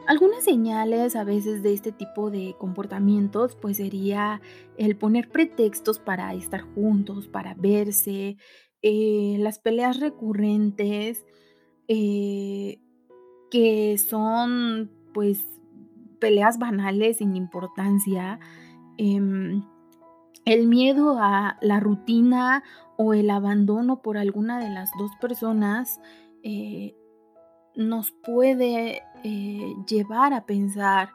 Algunas 0.07 0.45
señales 0.45 1.17
a 1.17 1.25
veces 1.25 1.65
de 1.65 1.73
este 1.73 1.91
tipo 1.91 2.31
de 2.31 2.55
comportamientos 2.59 3.57
pues 3.57 3.79
sería 3.79 4.41
el 4.79 4.97
poner 4.97 5.29
pretextos 5.29 5.99
para 5.99 6.33
estar 6.35 6.61
juntos, 6.61 7.27
para 7.27 7.55
verse, 7.55 8.37
eh, 8.83 9.37
las 9.41 9.59
peleas 9.59 9.99
recurrentes 9.99 11.25
eh, 11.89 12.78
que 13.50 13.99
son 13.99 14.93
pues 15.13 15.45
peleas 16.21 16.59
banales 16.59 17.17
sin 17.17 17.35
importancia, 17.35 18.39
em, 18.99 19.65
el 20.45 20.69
miedo 20.69 21.19
a 21.19 21.59
la 21.61 21.80
rutina 21.80 22.63
o 22.97 23.13
el 23.13 23.28
abandono 23.30 24.02
por 24.02 24.19
alguna 24.19 24.61
de 24.61 24.71
las 24.71 24.91
dos 24.99 25.11
personas 25.21 26.00
eh, 26.45 26.95
nos 27.76 28.10
puede 28.10 29.02
eh, 29.23 29.75
llevar 29.86 30.32
a 30.32 30.47
pensar 30.47 31.10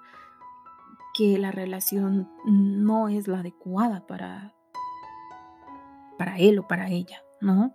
que 1.13 1.37
la 1.37 1.51
relación 1.51 2.29
no 2.45 3.09
es 3.09 3.27
la 3.27 3.39
adecuada 3.39 4.05
para, 4.07 4.53
para 6.17 6.37
él 6.37 6.59
o 6.59 6.67
para 6.67 6.89
ella, 6.89 7.21
¿no? 7.41 7.73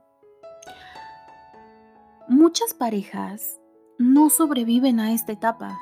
Muchas 2.29 2.75
parejas 2.75 3.61
no 3.99 4.31
sobreviven 4.31 5.01
a 5.01 5.13
esta 5.13 5.33
etapa, 5.33 5.79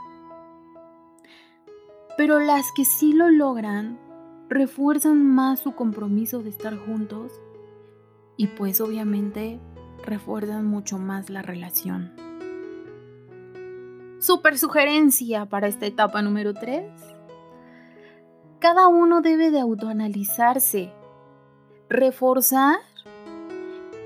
pero 2.17 2.39
las 2.39 2.67
que 2.75 2.85
sí 2.85 3.13
lo 3.13 3.31
logran 3.31 3.99
refuerzan 4.49 5.25
más 5.25 5.61
su 5.61 5.75
compromiso 5.75 6.43
de 6.43 6.51
estar 6.51 6.77
juntos 6.77 7.33
y 8.37 8.49
pues 8.49 8.81
obviamente 8.81 9.61
refuerzan 10.05 10.67
mucho 10.67 10.99
más 10.99 11.31
la 11.31 11.43
relación. 11.43 12.24
Super 14.25 14.57
sugerencia 14.57 15.45
para 15.45 15.67
esta 15.67 15.85
etapa 15.85 16.23
número 16.23 16.55
3. 16.55 16.83
Cada 18.59 18.89
uno 18.89 19.21
debe 19.21 19.51
de 19.51 19.61
autoanalizarse, 19.61 20.91
reforzar 21.91 22.79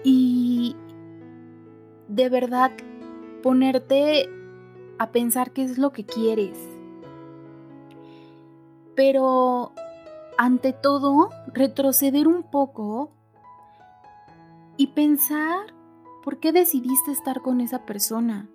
y 0.03 0.75
de 2.09 2.29
verdad 2.31 2.73
ponerte 3.45 4.29
a 4.99 5.13
pensar 5.13 5.53
qué 5.53 5.63
es 5.63 5.79
lo 5.79 5.93
que 5.93 6.05
quieres. 6.05 6.59
Pero 8.97 9.71
ante 10.37 10.73
todo, 10.73 11.31
retroceder 11.55 12.27
un 12.27 12.43
poco 12.43 13.13
y 14.77 14.89
pensar 14.89 15.73
por 16.25 16.41
qué 16.41 16.51
decidiste 16.51 17.13
estar 17.13 17.41
con 17.41 17.61
esa 17.61 17.87
persona. 17.87 18.49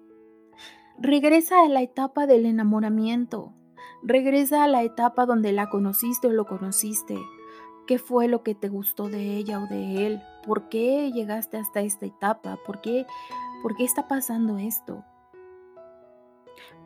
Regresa 1.00 1.64
a 1.64 1.70
la 1.70 1.82
etapa 1.82 2.28
del 2.28 2.46
enamoramiento. 2.46 3.54
Regresa 4.04 4.64
a 4.64 4.68
la 4.68 4.84
etapa 4.84 5.26
donde 5.26 5.52
la 5.52 5.70
conociste 5.70 6.28
o 6.28 6.32
lo 6.32 6.46
conociste. 6.46 7.18
¿Qué 7.88 7.98
fue 7.98 8.28
lo 8.28 8.44
que 8.44 8.54
te 8.54 8.70
gustó 8.70 9.10
de 9.10 9.36
ella 9.36 9.60
o 9.60 9.68
de 9.68 10.06
él? 10.06 10.22
¿Por 10.46 10.70
qué 10.70 11.12
llegaste 11.12 11.58
hasta 11.58 11.82
esta 11.82 12.06
etapa? 12.06 12.60
¿Por 12.66 12.80
qué, 12.80 13.06
por 13.62 13.76
qué 13.76 13.84
está 13.84 14.08
pasando 14.08 14.58
esto? 14.58 15.04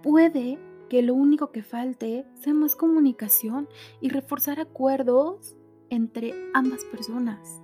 Puede 0.02 0.58
que 0.90 1.02
lo 1.02 1.14
único 1.14 1.52
que 1.52 1.62
falte 1.62 2.26
sea 2.36 2.54
más 2.54 2.76
comunicación 2.76 3.68
y 4.00 4.10
reforzar 4.10 4.60
acuerdos 4.60 5.56
entre 5.90 6.34
ambas 6.54 6.86
personas. 6.86 7.62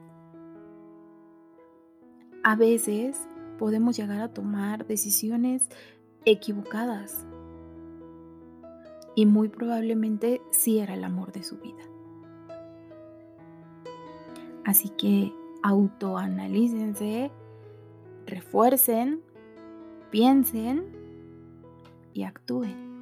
A 2.43 2.58
veces 2.58 3.29
podemos 3.58 3.95
llegar 3.95 4.19
a 4.19 4.34
tomar 4.34 4.86
decisiones 4.86 5.69
equivocadas. 6.25 7.25
Y 9.15 9.25
muy 9.25 9.49
probablemente 9.49 10.41
sí 10.51 10.79
era 10.79 10.95
el 10.95 11.03
amor 11.03 11.31
de 11.31 11.43
su 11.43 11.57
vida. 11.57 11.83
Así 14.65 14.89
que 14.89 15.33
autoanalícense, 15.62 17.31
refuercen, 18.25 19.21
piensen 20.09 20.86
y 22.13 22.23
actúen. 22.23 22.93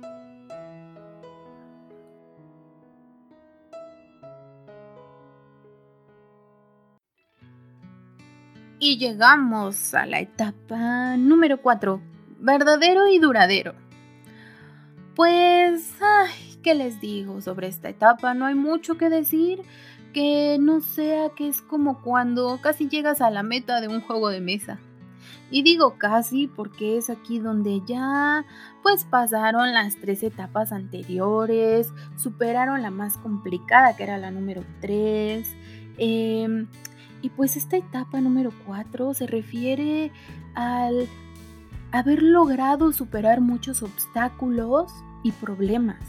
Y 8.83 8.97
llegamos 8.97 9.93
a 9.93 10.07
la 10.07 10.19
etapa 10.19 11.15
número 11.15 11.61
4, 11.61 12.01
verdadero 12.41 13.07
y 13.07 13.19
duradero. 13.19 13.75
Pues, 15.15 15.93
ay, 16.01 16.57
¿qué 16.63 16.73
les 16.73 16.99
digo 16.99 17.41
sobre 17.41 17.67
esta 17.67 17.89
etapa? 17.89 18.33
No 18.33 18.45
hay 18.45 18.55
mucho 18.55 18.97
que 18.97 19.09
decir 19.09 19.61
que 20.13 20.57
no 20.59 20.81
sea 20.81 21.29
que 21.29 21.47
es 21.47 21.61
como 21.61 22.01
cuando 22.01 22.59
casi 22.61 22.89
llegas 22.89 23.21
a 23.21 23.29
la 23.29 23.43
meta 23.43 23.79
de 23.79 23.87
un 23.87 24.01
juego 24.01 24.29
de 24.29 24.41
mesa. 24.41 24.79
Y 25.49 25.63
digo 25.63 25.97
casi 25.97 26.47
porque 26.47 26.97
es 26.97 27.09
aquí 27.09 27.39
donde 27.39 27.81
ya 27.85 28.45
pues 28.81 29.03
pasaron 29.03 29.73
las 29.73 29.97
tres 29.97 30.23
etapas 30.23 30.71
anteriores, 30.71 31.93
superaron 32.15 32.81
la 32.81 32.89
más 32.89 33.17
complicada 33.17 33.95
que 33.95 34.03
era 34.03 34.17
la 34.17 34.31
número 34.31 34.63
3. 34.79 35.47
Em, 35.97 36.67
y 37.21 37.29
pues 37.29 37.57
esta 37.57 37.77
etapa 37.77 38.21
número 38.21 38.51
4 38.65 39.13
se 39.13 39.27
refiere 39.27 40.11
al 40.55 41.07
haber 41.91 42.23
logrado 42.23 42.91
superar 42.93 43.41
muchos 43.41 43.83
obstáculos 43.83 44.91
y 45.23 45.31
problemas. 45.31 45.99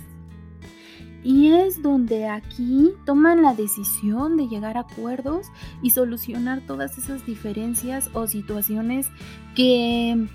Y 1.25 1.53
es 1.53 1.83
donde 1.83 2.27
aquí 2.27 2.91
toman 3.07 3.43
la 3.43 3.55
decisión 3.55 4.37
de 4.37 4.49
llegar 4.49 4.77
a 4.77 4.81
acuerdos 4.81 5.47
y 5.81 5.91
solucionar 5.91 6.61
todas 6.67 6.99
esas 6.99 7.25
diferencias 7.25 8.11
o 8.13 8.27
situaciones 8.27 9.09
que 9.55 10.27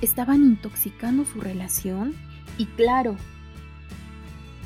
estaban 0.00 0.42
intoxicando 0.42 1.24
su 1.24 1.40
relación. 1.40 2.14
Y 2.56 2.66
claro, 2.66 3.16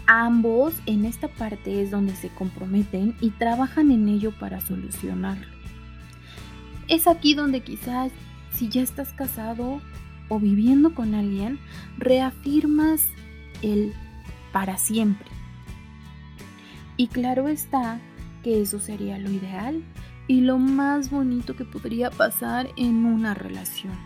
ambos 0.07 0.75
en 0.85 1.07
esta 1.07 1.29
parte 1.29 1.83
es 1.83 1.91
donde 1.91 2.15
se 2.15 2.29
comprometen 2.29 3.17
y 3.23 3.31
trabajan 3.31 3.91
en 3.91 4.09
ello 4.09 4.33
para 4.39 4.61
solucionarlo. 4.61 5.47
Es 6.89 7.07
aquí 7.07 7.35
donde 7.35 7.63
quizás 7.63 8.13
si 8.53 8.69
ya 8.69 8.83
estás 8.83 9.13
casado 9.15 9.81
o 10.29 10.39
viviendo 10.39 10.95
con 10.95 11.15
alguien, 11.15 11.59
reafirmas 11.99 13.09
el 13.63 13.93
para 14.53 14.79
siempre. 14.79 15.29
Y 16.97 17.09
claro 17.09 17.49
está 17.49 18.01
que 18.43 18.63
eso 18.63 18.79
sería 18.79 19.19
lo 19.19 19.31
ideal 19.31 19.83
y 20.29 20.41
lo 20.41 20.59
más 20.59 21.11
bonito 21.11 21.57
que 21.57 21.65
podría 21.65 22.11
pasar 22.11 22.69
en 22.77 23.05
una 23.05 23.35
relación. 23.35 24.06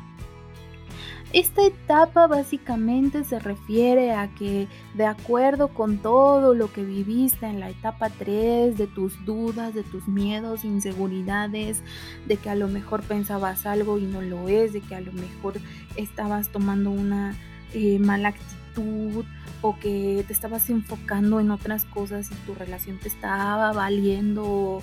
Esta 1.33 1.64
etapa 1.64 2.27
básicamente 2.27 3.23
se 3.23 3.38
refiere 3.38 4.12
a 4.12 4.35
que 4.35 4.66
de 4.95 5.07
acuerdo 5.07 5.69
con 5.69 5.99
todo 5.99 6.55
lo 6.55 6.73
que 6.73 6.83
viviste 6.83 7.47
en 7.47 7.61
la 7.61 7.71
etapa 7.71 8.11
3, 8.11 8.77
de 8.77 8.88
tus 8.88 9.25
dudas, 9.25 9.73
de 9.73 9.85
tus 9.85 10.09
miedos, 10.09 10.64
inseguridades, 10.64 11.85
de 12.27 12.37
que 12.37 12.51
a 12.51 12.57
lo 12.57 12.66
mejor 12.66 13.03
pensabas 13.05 13.64
algo 13.64 13.99
y 13.99 14.07
no 14.07 14.23
lo 14.23 14.49
es, 14.49 14.73
de 14.73 14.81
que 14.81 14.97
a 14.97 15.01
lo 15.01 15.12
mejor 15.12 15.55
estabas 15.95 16.49
tomando 16.49 16.90
una 16.90 17.37
eh, 17.75 18.01
mala 18.01 18.31
actitud 18.31 19.25
o 19.62 19.79
que 19.79 20.25
te 20.27 20.33
estabas 20.33 20.69
enfocando 20.69 21.38
en 21.38 21.53
otras 21.53 21.85
cosas 21.85 22.29
y 22.33 22.35
tu 22.45 22.57
relación 22.57 22.99
te 22.99 23.07
estaba 23.07 23.73
valiendo 23.73 24.83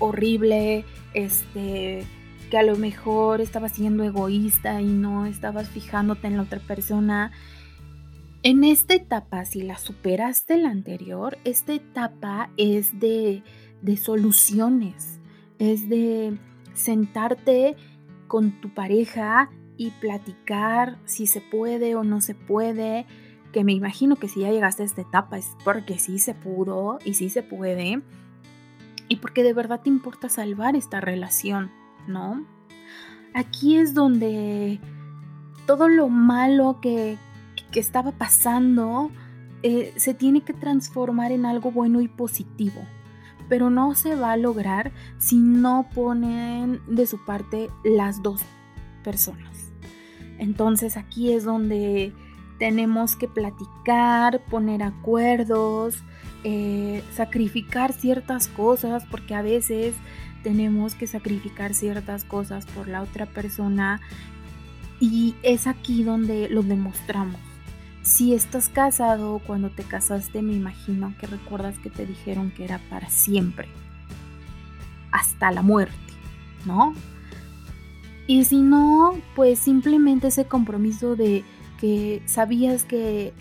horrible, 0.00 0.84
este 1.14 2.04
que 2.50 2.58
a 2.58 2.62
lo 2.62 2.76
mejor 2.76 3.40
estabas 3.40 3.72
siendo 3.72 4.04
egoísta 4.04 4.80
y 4.80 4.86
no 4.86 5.26
estabas 5.26 5.68
fijándote 5.68 6.26
en 6.26 6.36
la 6.36 6.42
otra 6.42 6.60
persona. 6.60 7.32
En 8.42 8.64
esta 8.64 8.94
etapa, 8.94 9.44
si 9.44 9.62
la 9.62 9.76
superaste 9.78 10.56
la 10.56 10.70
anterior, 10.70 11.38
esta 11.44 11.74
etapa 11.74 12.50
es 12.56 12.98
de, 12.98 13.42
de 13.82 13.96
soluciones, 13.96 15.20
es 15.58 15.88
de 15.88 16.38
sentarte 16.72 17.76
con 18.28 18.60
tu 18.60 18.72
pareja 18.72 19.50
y 19.76 19.90
platicar 19.90 20.98
si 21.04 21.26
se 21.26 21.40
puede 21.40 21.94
o 21.96 22.04
no 22.04 22.20
se 22.20 22.34
puede, 22.34 23.06
que 23.52 23.64
me 23.64 23.72
imagino 23.72 24.16
que 24.16 24.28
si 24.28 24.40
ya 24.40 24.50
llegaste 24.50 24.82
a 24.82 24.86
esta 24.86 25.02
etapa 25.02 25.38
es 25.38 25.50
porque 25.64 25.98
sí 25.98 26.18
se 26.18 26.34
pudo 26.34 26.98
y 27.04 27.14
sí 27.14 27.30
se 27.30 27.42
puede, 27.42 28.02
y 29.08 29.16
porque 29.16 29.42
de 29.42 29.54
verdad 29.54 29.80
te 29.80 29.88
importa 29.88 30.28
salvar 30.28 30.76
esta 30.76 31.00
relación. 31.00 31.70
¿No? 32.08 32.44
Aquí 33.34 33.76
es 33.76 33.94
donde 33.94 34.80
todo 35.66 35.88
lo 35.88 36.08
malo 36.08 36.80
que, 36.80 37.18
estaba 37.74 38.10
pasando 38.10 39.12
eh, 39.62 39.92
se 39.94 40.12
tiene 40.12 40.40
que 40.40 40.52
transformar 40.52 41.30
en 41.30 41.46
algo 41.46 41.70
bueno 41.70 42.00
y 42.00 42.08
positivo. 42.08 42.82
Pero 43.48 43.70
no 43.70 43.94
se 43.94 44.16
va 44.16 44.32
a 44.32 44.36
lograr 44.36 44.90
si 45.18 45.36
no 45.36 45.88
ponen 45.94 46.80
de 46.88 47.06
su 47.06 47.24
parte 47.24 47.70
las 47.84 48.20
dos 48.20 48.42
personas. 49.04 49.70
Entonces 50.38 50.96
aquí 50.96 51.32
es 51.32 51.44
donde 51.44 52.12
tenemos 52.58 53.14
que 53.14 53.28
platicar, 53.28 54.44
poner 54.46 54.82
acuerdos, 54.82 56.02
eh, 56.44 57.02
sacrificar 57.14 57.92
ciertas 57.92 58.48
cosas, 58.48 59.04
porque 59.10 59.34
a 59.34 59.42
veces 59.42 59.94
tenemos 60.42 60.94
que 60.94 61.06
sacrificar 61.06 61.74
ciertas 61.74 62.24
cosas 62.24 62.66
por 62.66 62.88
la 62.88 63.02
otra 63.02 63.26
persona 63.26 64.00
y 65.00 65.34
es 65.42 65.66
aquí 65.66 66.02
donde 66.02 66.48
lo 66.48 66.62
demostramos. 66.62 67.40
Si 68.02 68.34
estás 68.34 68.68
casado, 68.68 69.40
cuando 69.46 69.70
te 69.70 69.84
casaste 69.84 70.42
me 70.42 70.54
imagino 70.54 71.14
que 71.20 71.26
recuerdas 71.26 71.78
que 71.78 71.90
te 71.90 72.06
dijeron 72.06 72.50
que 72.50 72.64
era 72.64 72.78
para 72.90 73.10
siempre, 73.10 73.68
hasta 75.10 75.50
la 75.50 75.62
muerte, 75.62 75.94
¿no? 76.64 76.94
Y 78.26 78.44
si 78.44 78.60
no, 78.60 79.16
pues 79.34 79.58
simplemente 79.58 80.28
ese 80.28 80.46
compromiso 80.46 81.16
de 81.16 81.44
que 81.78 82.22
sabías 82.26 82.84
que 82.84 83.32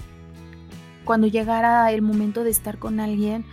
cuando 1.04 1.28
llegara 1.28 1.92
el 1.92 2.02
momento 2.02 2.44
de 2.44 2.52
estar 2.52 2.78
con 2.78 3.00
alguien, 3.00 3.46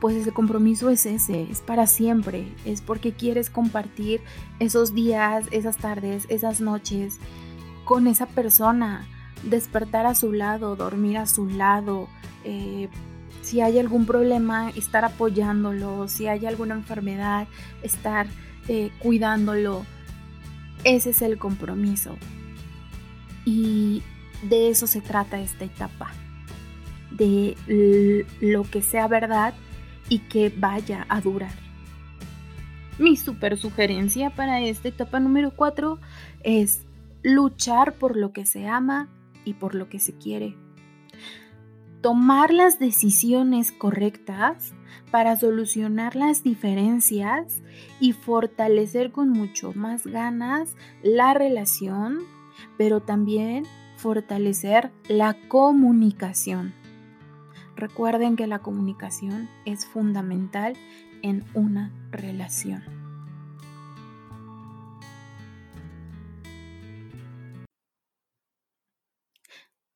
pues 0.00 0.16
ese 0.16 0.32
compromiso 0.32 0.90
es 0.90 1.06
ese, 1.06 1.42
es 1.50 1.60
para 1.60 1.86
siempre, 1.86 2.52
es 2.64 2.82
porque 2.82 3.12
quieres 3.12 3.50
compartir 3.50 4.20
esos 4.60 4.94
días, 4.94 5.46
esas 5.50 5.76
tardes, 5.76 6.26
esas 6.28 6.60
noches 6.60 7.18
con 7.84 8.06
esa 8.06 8.26
persona, 8.26 9.06
despertar 9.42 10.06
a 10.06 10.14
su 10.14 10.32
lado, 10.32 10.76
dormir 10.76 11.18
a 11.18 11.26
su 11.26 11.46
lado, 11.46 12.08
eh, 12.44 12.88
si 13.42 13.60
hay 13.60 13.78
algún 13.78 14.06
problema, 14.06 14.70
estar 14.70 15.04
apoyándolo, 15.04 16.06
si 16.06 16.28
hay 16.28 16.46
alguna 16.46 16.74
enfermedad, 16.74 17.48
estar 17.82 18.26
eh, 18.68 18.90
cuidándolo. 18.98 19.86
Ese 20.84 21.10
es 21.10 21.22
el 21.22 21.38
compromiso. 21.38 22.16
Y 23.44 24.02
de 24.42 24.68
eso 24.68 24.86
se 24.86 25.00
trata 25.00 25.40
esta 25.40 25.64
etapa, 25.64 26.10
de 27.10 28.26
lo 28.40 28.62
que 28.64 28.82
sea 28.82 29.08
verdad 29.08 29.54
y 30.08 30.20
que 30.20 30.52
vaya 30.56 31.06
a 31.08 31.20
durar. 31.20 31.52
Mi 32.98 33.16
super 33.16 33.56
sugerencia 33.56 34.30
para 34.30 34.60
esta 34.60 34.88
etapa 34.88 35.20
número 35.20 35.52
4 35.54 35.98
es 36.42 36.84
luchar 37.22 37.94
por 37.94 38.16
lo 38.16 38.32
que 38.32 38.44
se 38.44 38.66
ama 38.66 39.08
y 39.44 39.54
por 39.54 39.74
lo 39.74 39.88
que 39.88 40.00
se 40.00 40.16
quiere. 40.16 40.56
Tomar 42.00 42.52
las 42.52 42.78
decisiones 42.78 43.72
correctas 43.72 44.72
para 45.10 45.36
solucionar 45.36 46.16
las 46.16 46.42
diferencias 46.42 47.62
y 48.00 48.12
fortalecer 48.12 49.10
con 49.10 49.30
mucho 49.30 49.72
más 49.74 50.06
ganas 50.06 50.76
la 51.02 51.34
relación, 51.34 52.20
pero 52.76 53.00
también 53.00 53.64
fortalecer 53.96 54.90
la 55.08 55.36
comunicación. 55.48 56.72
Recuerden 57.78 58.34
que 58.34 58.48
la 58.48 58.58
comunicación 58.58 59.48
es 59.64 59.86
fundamental 59.86 60.74
en 61.22 61.44
una 61.54 61.92
relación. 62.10 62.82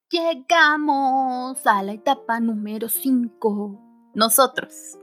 Llegamos 0.08 1.66
a 1.66 1.82
la 1.82 1.92
etapa 1.94 2.38
número 2.38 2.88
5. 2.88 4.12
Nosotros. 4.14 4.96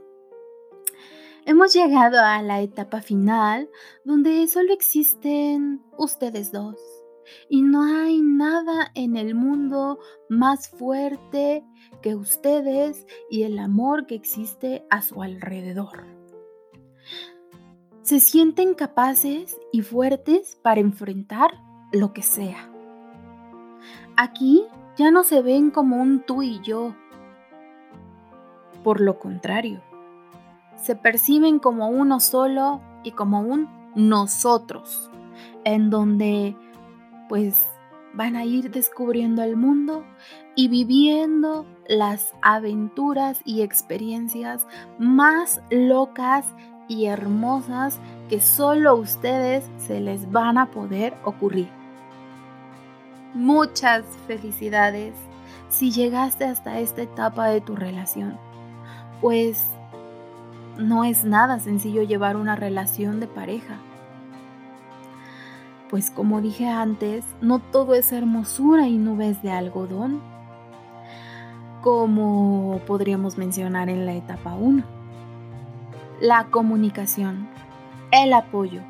Hemos 1.44 1.74
llegado 1.74 2.18
a 2.24 2.40
la 2.40 2.62
etapa 2.62 3.02
final 3.02 3.68
donde 4.06 4.48
solo 4.48 4.72
existen 4.72 5.82
ustedes 5.98 6.50
dos 6.50 6.99
y 7.48 7.62
no 7.62 7.82
hay 7.82 8.20
nada 8.20 8.90
en 8.94 9.16
el 9.16 9.34
mundo 9.34 9.98
más 10.28 10.68
fuerte 10.68 11.64
que 12.02 12.14
ustedes 12.14 13.06
y 13.28 13.42
el 13.42 13.58
amor 13.58 14.06
que 14.06 14.14
existe 14.14 14.84
a 14.90 15.02
su 15.02 15.22
alrededor. 15.22 16.06
Se 18.02 18.20
sienten 18.20 18.74
capaces 18.74 19.60
y 19.72 19.82
fuertes 19.82 20.58
para 20.62 20.80
enfrentar 20.80 21.52
lo 21.92 22.12
que 22.12 22.22
sea. 22.22 22.70
Aquí 24.16 24.64
ya 24.96 25.10
no 25.10 25.22
se 25.24 25.42
ven 25.42 25.70
como 25.70 25.96
un 25.96 26.20
tú 26.20 26.42
y 26.42 26.60
yo. 26.60 26.94
Por 28.82 29.00
lo 29.00 29.18
contrario, 29.18 29.82
se 30.76 30.96
perciben 30.96 31.58
como 31.58 31.88
uno 31.88 32.20
solo 32.20 32.80
y 33.04 33.12
como 33.12 33.40
un 33.40 33.68
nosotros, 33.94 35.10
en 35.64 35.90
donde 35.90 36.56
pues 37.30 37.64
van 38.12 38.34
a 38.34 38.44
ir 38.44 38.72
descubriendo 38.72 39.44
el 39.44 39.54
mundo 39.54 40.04
y 40.56 40.66
viviendo 40.66 41.64
las 41.86 42.34
aventuras 42.42 43.40
y 43.44 43.62
experiencias 43.62 44.66
más 44.98 45.62
locas 45.70 46.44
y 46.88 47.06
hermosas 47.06 48.00
que 48.28 48.40
solo 48.40 48.96
ustedes 48.96 49.70
se 49.78 50.00
les 50.00 50.32
van 50.32 50.58
a 50.58 50.72
poder 50.72 51.14
ocurrir. 51.22 51.68
Muchas 53.32 54.04
felicidades 54.26 55.14
si 55.68 55.92
llegaste 55.92 56.46
hasta 56.46 56.80
esta 56.80 57.02
etapa 57.02 57.46
de 57.46 57.60
tu 57.60 57.76
relación, 57.76 58.36
pues 59.20 59.64
no 60.78 61.04
es 61.04 61.22
nada 61.22 61.60
sencillo 61.60 62.02
llevar 62.02 62.36
una 62.36 62.56
relación 62.56 63.20
de 63.20 63.28
pareja 63.28 63.78
Pues 65.90 66.12
como 66.12 66.40
dije 66.40 66.68
antes, 66.68 67.24
no 67.40 67.58
todo 67.58 67.94
es 67.94 68.12
hermosura 68.12 68.86
y 68.86 68.96
nubes 68.96 69.42
de 69.42 69.50
algodón, 69.50 70.20
como 71.82 72.80
podríamos 72.86 73.38
mencionar 73.38 73.88
en 73.88 74.06
la 74.06 74.14
etapa 74.14 74.54
1. 74.54 74.84
La 76.20 76.44
comunicación, 76.44 77.48
el 78.12 78.32
apoyo, 78.34 78.82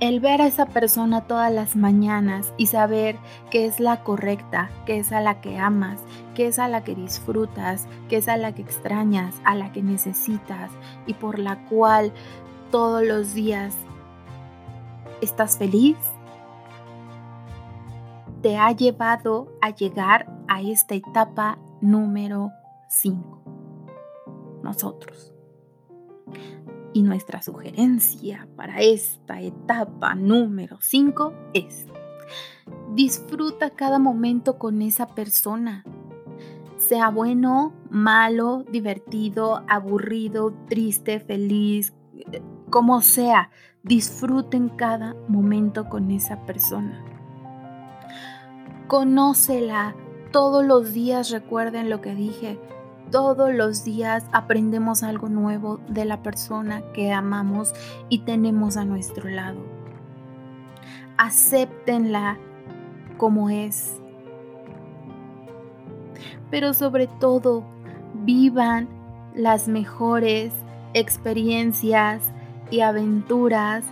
el 0.00 0.20
ver 0.20 0.40
a 0.40 0.46
esa 0.46 0.64
persona 0.64 1.26
todas 1.26 1.52
las 1.52 1.76
mañanas 1.76 2.54
y 2.56 2.68
saber 2.68 3.16
que 3.50 3.66
es 3.66 3.78
la 3.78 4.02
correcta, 4.02 4.70
que 4.86 4.98
es 4.98 5.12
a 5.12 5.20
la 5.20 5.42
que 5.42 5.58
amas, 5.58 6.00
que 6.34 6.46
es 6.46 6.58
a 6.58 6.66
la 6.66 6.82
que 6.82 6.94
disfrutas, 6.94 7.88
que 8.08 8.16
es 8.16 8.28
a 8.28 8.38
la 8.38 8.54
que 8.54 8.62
extrañas, 8.62 9.34
a 9.44 9.54
la 9.54 9.70
que 9.70 9.82
necesitas 9.82 10.70
y 11.06 11.12
por 11.12 11.38
la 11.38 11.58
cual 11.66 12.10
todos 12.70 13.04
los 13.04 13.34
días 13.34 13.74
estás 15.24 15.58
feliz, 15.58 15.96
te 18.42 18.56
ha 18.56 18.70
llevado 18.72 19.48
a 19.60 19.70
llegar 19.70 20.30
a 20.48 20.60
esta 20.60 20.94
etapa 20.94 21.58
número 21.80 22.52
5. 22.88 24.60
Nosotros. 24.62 25.32
Y 26.92 27.02
nuestra 27.02 27.42
sugerencia 27.42 28.46
para 28.54 28.80
esta 28.80 29.40
etapa 29.40 30.14
número 30.14 30.78
5 30.80 31.32
es, 31.54 31.86
disfruta 32.92 33.70
cada 33.70 33.98
momento 33.98 34.58
con 34.58 34.82
esa 34.82 35.14
persona. 35.14 35.84
Sea 36.76 37.08
bueno, 37.08 37.72
malo, 37.90 38.64
divertido, 38.70 39.64
aburrido, 39.68 40.52
triste, 40.68 41.18
feliz, 41.18 41.94
como 42.70 43.00
sea, 43.00 43.50
disfruten 43.84 44.70
cada 44.70 45.14
momento 45.28 45.90
con 45.90 46.10
esa 46.10 46.40
persona. 46.46 47.04
Conócela 48.88 49.94
todos 50.32 50.64
los 50.64 50.92
días, 50.92 51.30
recuerden 51.30 51.90
lo 51.90 52.00
que 52.00 52.14
dije, 52.14 52.58
todos 53.10 53.54
los 53.54 53.84
días 53.84 54.24
aprendemos 54.32 55.02
algo 55.02 55.28
nuevo 55.28 55.78
de 55.88 56.06
la 56.06 56.22
persona 56.22 56.82
que 56.94 57.12
amamos 57.12 57.74
y 58.08 58.20
tenemos 58.20 58.76
a 58.76 58.84
nuestro 58.84 59.28
lado. 59.28 59.60
Acéptenla 61.18 62.38
como 63.18 63.50
es. 63.50 64.00
Pero 66.50 66.72
sobre 66.72 67.06
todo, 67.06 67.64
vivan 68.24 68.88
las 69.34 69.68
mejores 69.68 70.52
experiencias 70.94 72.33
y 72.74 72.80
aventuras 72.80 73.84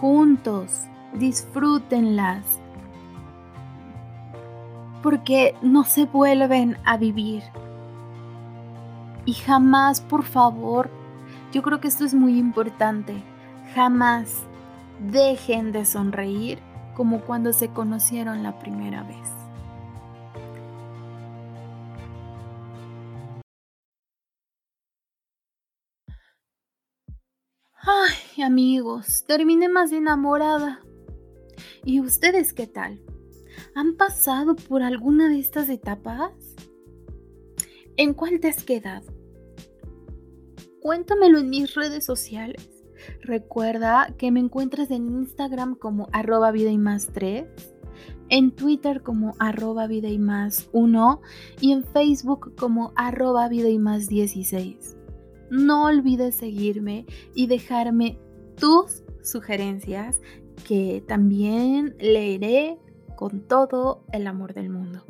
juntos. 0.00 0.86
Disfrútenlas. 1.14 2.44
Porque 5.02 5.54
no 5.62 5.84
se 5.84 6.06
vuelven 6.06 6.78
a 6.84 6.96
vivir. 6.96 7.44
Y 9.24 9.34
jamás, 9.34 10.00
por 10.00 10.24
favor, 10.24 10.90
yo 11.52 11.62
creo 11.62 11.80
que 11.80 11.86
esto 11.86 12.04
es 12.04 12.12
muy 12.12 12.38
importante, 12.38 13.22
jamás 13.74 14.42
dejen 14.98 15.70
de 15.70 15.84
sonreír 15.84 16.58
como 16.96 17.20
cuando 17.20 17.52
se 17.52 17.68
conocieron 17.68 18.42
la 18.42 18.58
primera 18.58 19.04
vez. 19.04 19.41
Ay, 27.84 28.44
amigos, 28.44 29.24
terminé 29.26 29.68
más 29.68 29.90
enamorada. 29.90 30.82
¿Y 31.84 31.98
ustedes 31.98 32.52
qué 32.52 32.68
tal? 32.68 33.02
¿Han 33.74 33.96
pasado 33.96 34.54
por 34.54 34.84
alguna 34.84 35.28
de 35.28 35.40
estas 35.40 35.68
etapas? 35.68 36.30
¿En 37.96 38.14
cuál 38.14 38.38
te 38.38 38.50
has 38.50 38.62
quedado? 38.62 39.12
Cuéntamelo 40.80 41.40
en 41.40 41.50
mis 41.50 41.74
redes 41.74 42.04
sociales. 42.04 42.70
Recuerda 43.20 44.14
que 44.16 44.30
me 44.30 44.38
encuentras 44.38 44.92
en 44.92 45.08
Instagram 45.08 45.74
como 45.74 46.08
arroba 46.12 46.52
vida 46.52 46.70
y 46.70 46.78
más 46.78 47.08
3, 47.12 47.46
en 48.28 48.52
Twitter 48.52 49.02
como 49.02 49.34
arroba 49.40 49.88
vida 49.88 50.08
y 50.08 50.20
más 50.20 50.68
1 50.72 51.20
y 51.60 51.72
en 51.72 51.82
Facebook 51.82 52.54
como 52.54 52.92
arroba 52.94 53.48
vida 53.48 53.70
y 53.70 53.78
más 53.80 54.06
16. 54.06 55.01
No 55.52 55.84
olvides 55.84 56.34
seguirme 56.34 57.04
y 57.34 57.46
dejarme 57.46 58.18
tus 58.56 59.02
sugerencias 59.22 60.22
que 60.66 61.04
también 61.06 61.94
leeré 62.00 62.78
con 63.16 63.46
todo 63.46 64.02
el 64.14 64.26
amor 64.28 64.54
del 64.54 64.70
mundo. 64.70 65.04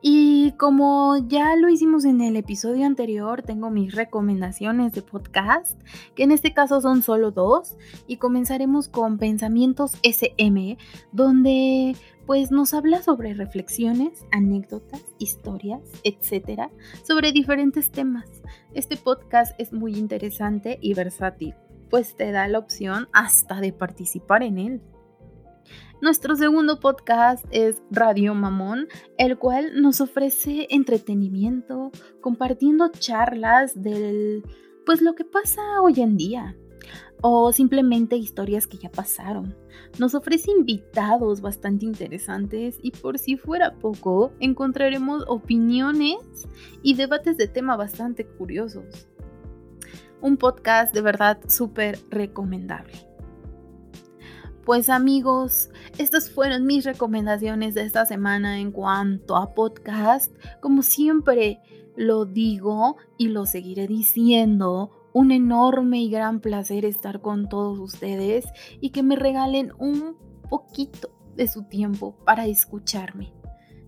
Y 0.00 0.52
como 0.52 1.18
ya 1.28 1.54
lo 1.56 1.68
hicimos 1.68 2.06
en 2.06 2.22
el 2.22 2.36
episodio 2.36 2.86
anterior, 2.86 3.42
tengo 3.42 3.68
mis 3.68 3.94
recomendaciones 3.94 4.94
de 4.94 5.02
podcast, 5.02 5.78
que 6.14 6.22
en 6.22 6.32
este 6.32 6.54
caso 6.54 6.80
son 6.80 7.02
solo 7.02 7.30
dos, 7.30 7.76
y 8.06 8.16
comenzaremos 8.16 8.88
con 8.88 9.18
Pensamientos 9.18 9.98
SM, 10.02 10.78
donde 11.12 11.94
pues 12.28 12.50
nos 12.50 12.74
habla 12.74 13.02
sobre 13.02 13.32
reflexiones, 13.32 14.26
anécdotas, 14.32 15.02
historias, 15.16 15.80
etcétera, 16.04 16.70
sobre 17.02 17.32
diferentes 17.32 17.90
temas. 17.90 18.42
Este 18.74 18.98
podcast 18.98 19.58
es 19.58 19.72
muy 19.72 19.94
interesante 19.94 20.78
y 20.82 20.92
versátil, 20.92 21.54
pues 21.88 22.16
te 22.16 22.30
da 22.30 22.46
la 22.46 22.58
opción 22.58 23.08
hasta 23.14 23.62
de 23.62 23.72
participar 23.72 24.42
en 24.42 24.58
él. 24.58 24.82
Nuestro 26.02 26.36
segundo 26.36 26.80
podcast 26.80 27.46
es 27.50 27.82
Radio 27.90 28.34
Mamón, 28.34 28.88
el 29.16 29.38
cual 29.38 29.80
nos 29.80 30.02
ofrece 30.02 30.66
entretenimiento, 30.68 31.90
compartiendo 32.20 32.90
charlas 32.90 33.72
del 33.80 34.42
pues 34.84 35.00
lo 35.00 35.14
que 35.14 35.24
pasa 35.24 35.62
hoy 35.80 35.94
en 36.02 36.18
día 36.18 36.54
o 37.20 37.52
simplemente 37.52 38.16
historias 38.16 38.66
que 38.66 38.78
ya 38.78 38.90
pasaron. 38.90 39.56
Nos 39.98 40.14
ofrece 40.14 40.50
invitados 40.50 41.40
bastante 41.40 41.86
interesantes 41.86 42.78
y 42.82 42.90
por 42.92 43.18
si 43.18 43.36
fuera 43.36 43.74
poco, 43.74 44.32
encontraremos 44.40 45.24
opiniones 45.26 46.18
y 46.82 46.94
debates 46.94 47.36
de 47.36 47.48
tema 47.48 47.76
bastante 47.76 48.24
curiosos. 48.24 49.08
Un 50.20 50.36
podcast 50.36 50.92
de 50.94 51.00
verdad 51.00 51.38
súper 51.46 51.98
recomendable. 52.10 53.08
Pues 54.64 54.90
amigos, 54.90 55.70
estas 55.96 56.30
fueron 56.30 56.66
mis 56.66 56.84
recomendaciones 56.84 57.74
de 57.74 57.82
esta 57.82 58.04
semana 58.04 58.58
en 58.58 58.70
cuanto 58.70 59.36
a 59.36 59.54
podcast. 59.54 60.34
Como 60.60 60.82
siempre 60.82 61.60
lo 61.96 62.26
digo 62.26 62.96
y 63.16 63.28
lo 63.28 63.46
seguiré 63.46 63.86
diciendo, 63.86 64.97
un 65.18 65.30
enorme 65.32 66.00
y 66.00 66.10
gran 66.10 66.40
placer 66.40 66.84
estar 66.84 67.20
con 67.20 67.48
todos 67.48 67.78
ustedes 67.78 68.46
y 68.80 68.90
que 68.90 69.02
me 69.02 69.16
regalen 69.16 69.72
un 69.78 70.16
poquito 70.48 71.10
de 71.34 71.48
su 71.48 71.64
tiempo 71.64 72.16
para 72.24 72.46
escucharme. 72.46 73.34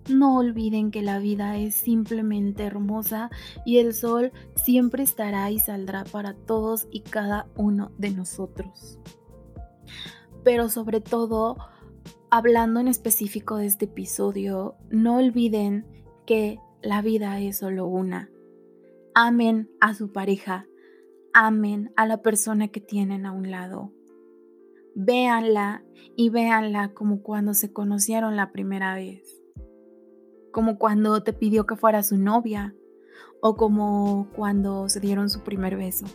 No 0.09 0.39
olviden 0.39 0.91
que 0.91 1.03
la 1.03 1.19
vida 1.19 1.57
es 1.59 1.75
simplemente 1.75 2.65
hermosa 2.65 3.31
y 3.65 3.79
el 3.79 3.95
sol 3.95 4.33
siempre 4.57 5.03
estará 5.03 5.51
y 5.51 5.59
saldrá 5.59 6.05
para 6.05 6.35
todos 6.35 6.89
y 6.91 7.01
cada 7.01 7.49
uno 7.57 7.93
de 7.99 8.11
nosotros 8.11 8.99
pero 10.43 10.69
sobre 10.69 11.01
todo, 11.01 11.57
hablando 12.31 12.81
en 12.81 12.89
específico 12.89 13.57
de 13.57 13.67
este 13.67 13.87
episodio, 13.87 14.77
no 14.91 15.19
olviden 15.19 15.87
que 16.27 16.59
la 16.83 17.03
vida 17.03 17.41
es 17.41 17.59
solo 17.59 17.87
una. 17.87 18.31
Amen 19.15 19.71
a 19.81 19.95
su 19.95 20.13
pareja, 20.13 20.67
amen 21.33 21.93
a 21.97 22.07
la 22.07 22.23
persona 22.23 22.69
que 22.69 22.81
tienen 22.81 23.27
a 23.27 23.33
un 23.33 23.51
lado. 23.51 23.93
Véanla 24.95 25.85
y 26.17 26.31
véanla 26.31 26.93
como 26.95 27.23
cuando 27.23 27.55
se 27.55 27.73
conocieron 27.73 28.37
la 28.37 28.53
primera 28.53 28.95
vez, 28.95 29.43
como 30.53 30.79
cuando 30.79 31.23
te 31.23 31.33
pidió 31.33 31.67
que 31.67 31.77
fuera 31.77 32.03
su 32.03 32.17
novia 32.17 32.75
o 33.41 33.57
como 33.57 34.29
cuando 34.35 34.89
se 34.89 35.01
dieron 35.01 35.31
su 35.31 35.43
primer 35.43 35.77
beso. 35.77 36.07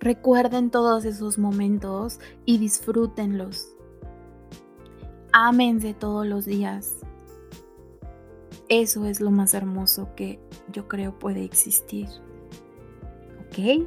Recuerden 0.00 0.70
todos 0.70 1.04
esos 1.04 1.38
momentos 1.38 2.20
y 2.44 2.58
disfrútenlos. 2.58 3.74
Ámense 5.32 5.94
todos 5.94 6.26
los 6.26 6.44
días. 6.44 6.98
Eso 8.68 9.04
es 9.06 9.20
lo 9.20 9.30
más 9.30 9.54
hermoso 9.54 10.14
que 10.16 10.40
yo 10.72 10.88
creo 10.88 11.18
puede 11.18 11.44
existir. 11.44 12.08
¿Ok? 13.56 13.86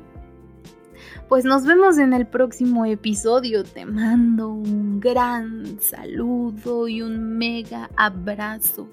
Pues 1.27 1.45
nos 1.45 1.63
vemos 1.65 1.99
en 1.99 2.13
el 2.13 2.25
próximo 2.25 2.85
episodio. 2.85 3.63
Te 3.63 3.85
mando 3.85 4.49
un 4.49 4.99
gran 4.99 5.79
saludo 5.79 6.87
y 6.87 7.01
un 7.03 7.37
mega 7.37 7.89
abrazo. 7.95 8.89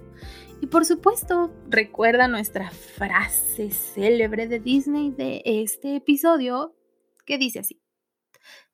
Y 0.60 0.66
por 0.66 0.84
supuesto, 0.84 1.50
recuerda 1.68 2.28
nuestra 2.28 2.70
frase 2.70 3.70
célebre 3.70 4.48
de 4.48 4.60
Disney 4.60 5.10
de 5.10 5.42
este 5.44 5.96
episodio 5.96 6.76
que 7.24 7.38
dice 7.38 7.60
así. 7.60 7.82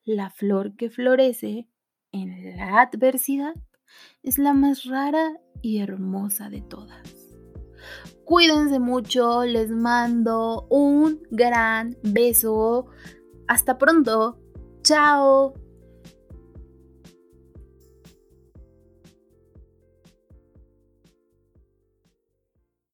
La 0.05 0.31
flor 0.31 0.75
que 0.75 0.91
florece 0.91 1.69
en 2.11 2.57
la 2.57 2.81
adversidad 2.81 3.55
es 4.23 4.39
la 4.39 4.53
más 4.55 4.85
rara 4.85 5.39
y 5.63 5.79
hermosa 5.79 6.51
de 6.51 6.63
todas. 6.63 7.22
Cuídense 8.25 8.79
mucho, 8.79 9.45
les 9.45 9.71
mando 9.71 10.67
un 10.71 11.23
gran 11.31 11.97
beso. 12.03 12.87
Hasta 13.49 13.79
pronto. 13.79 14.39
Chao. 14.83 15.55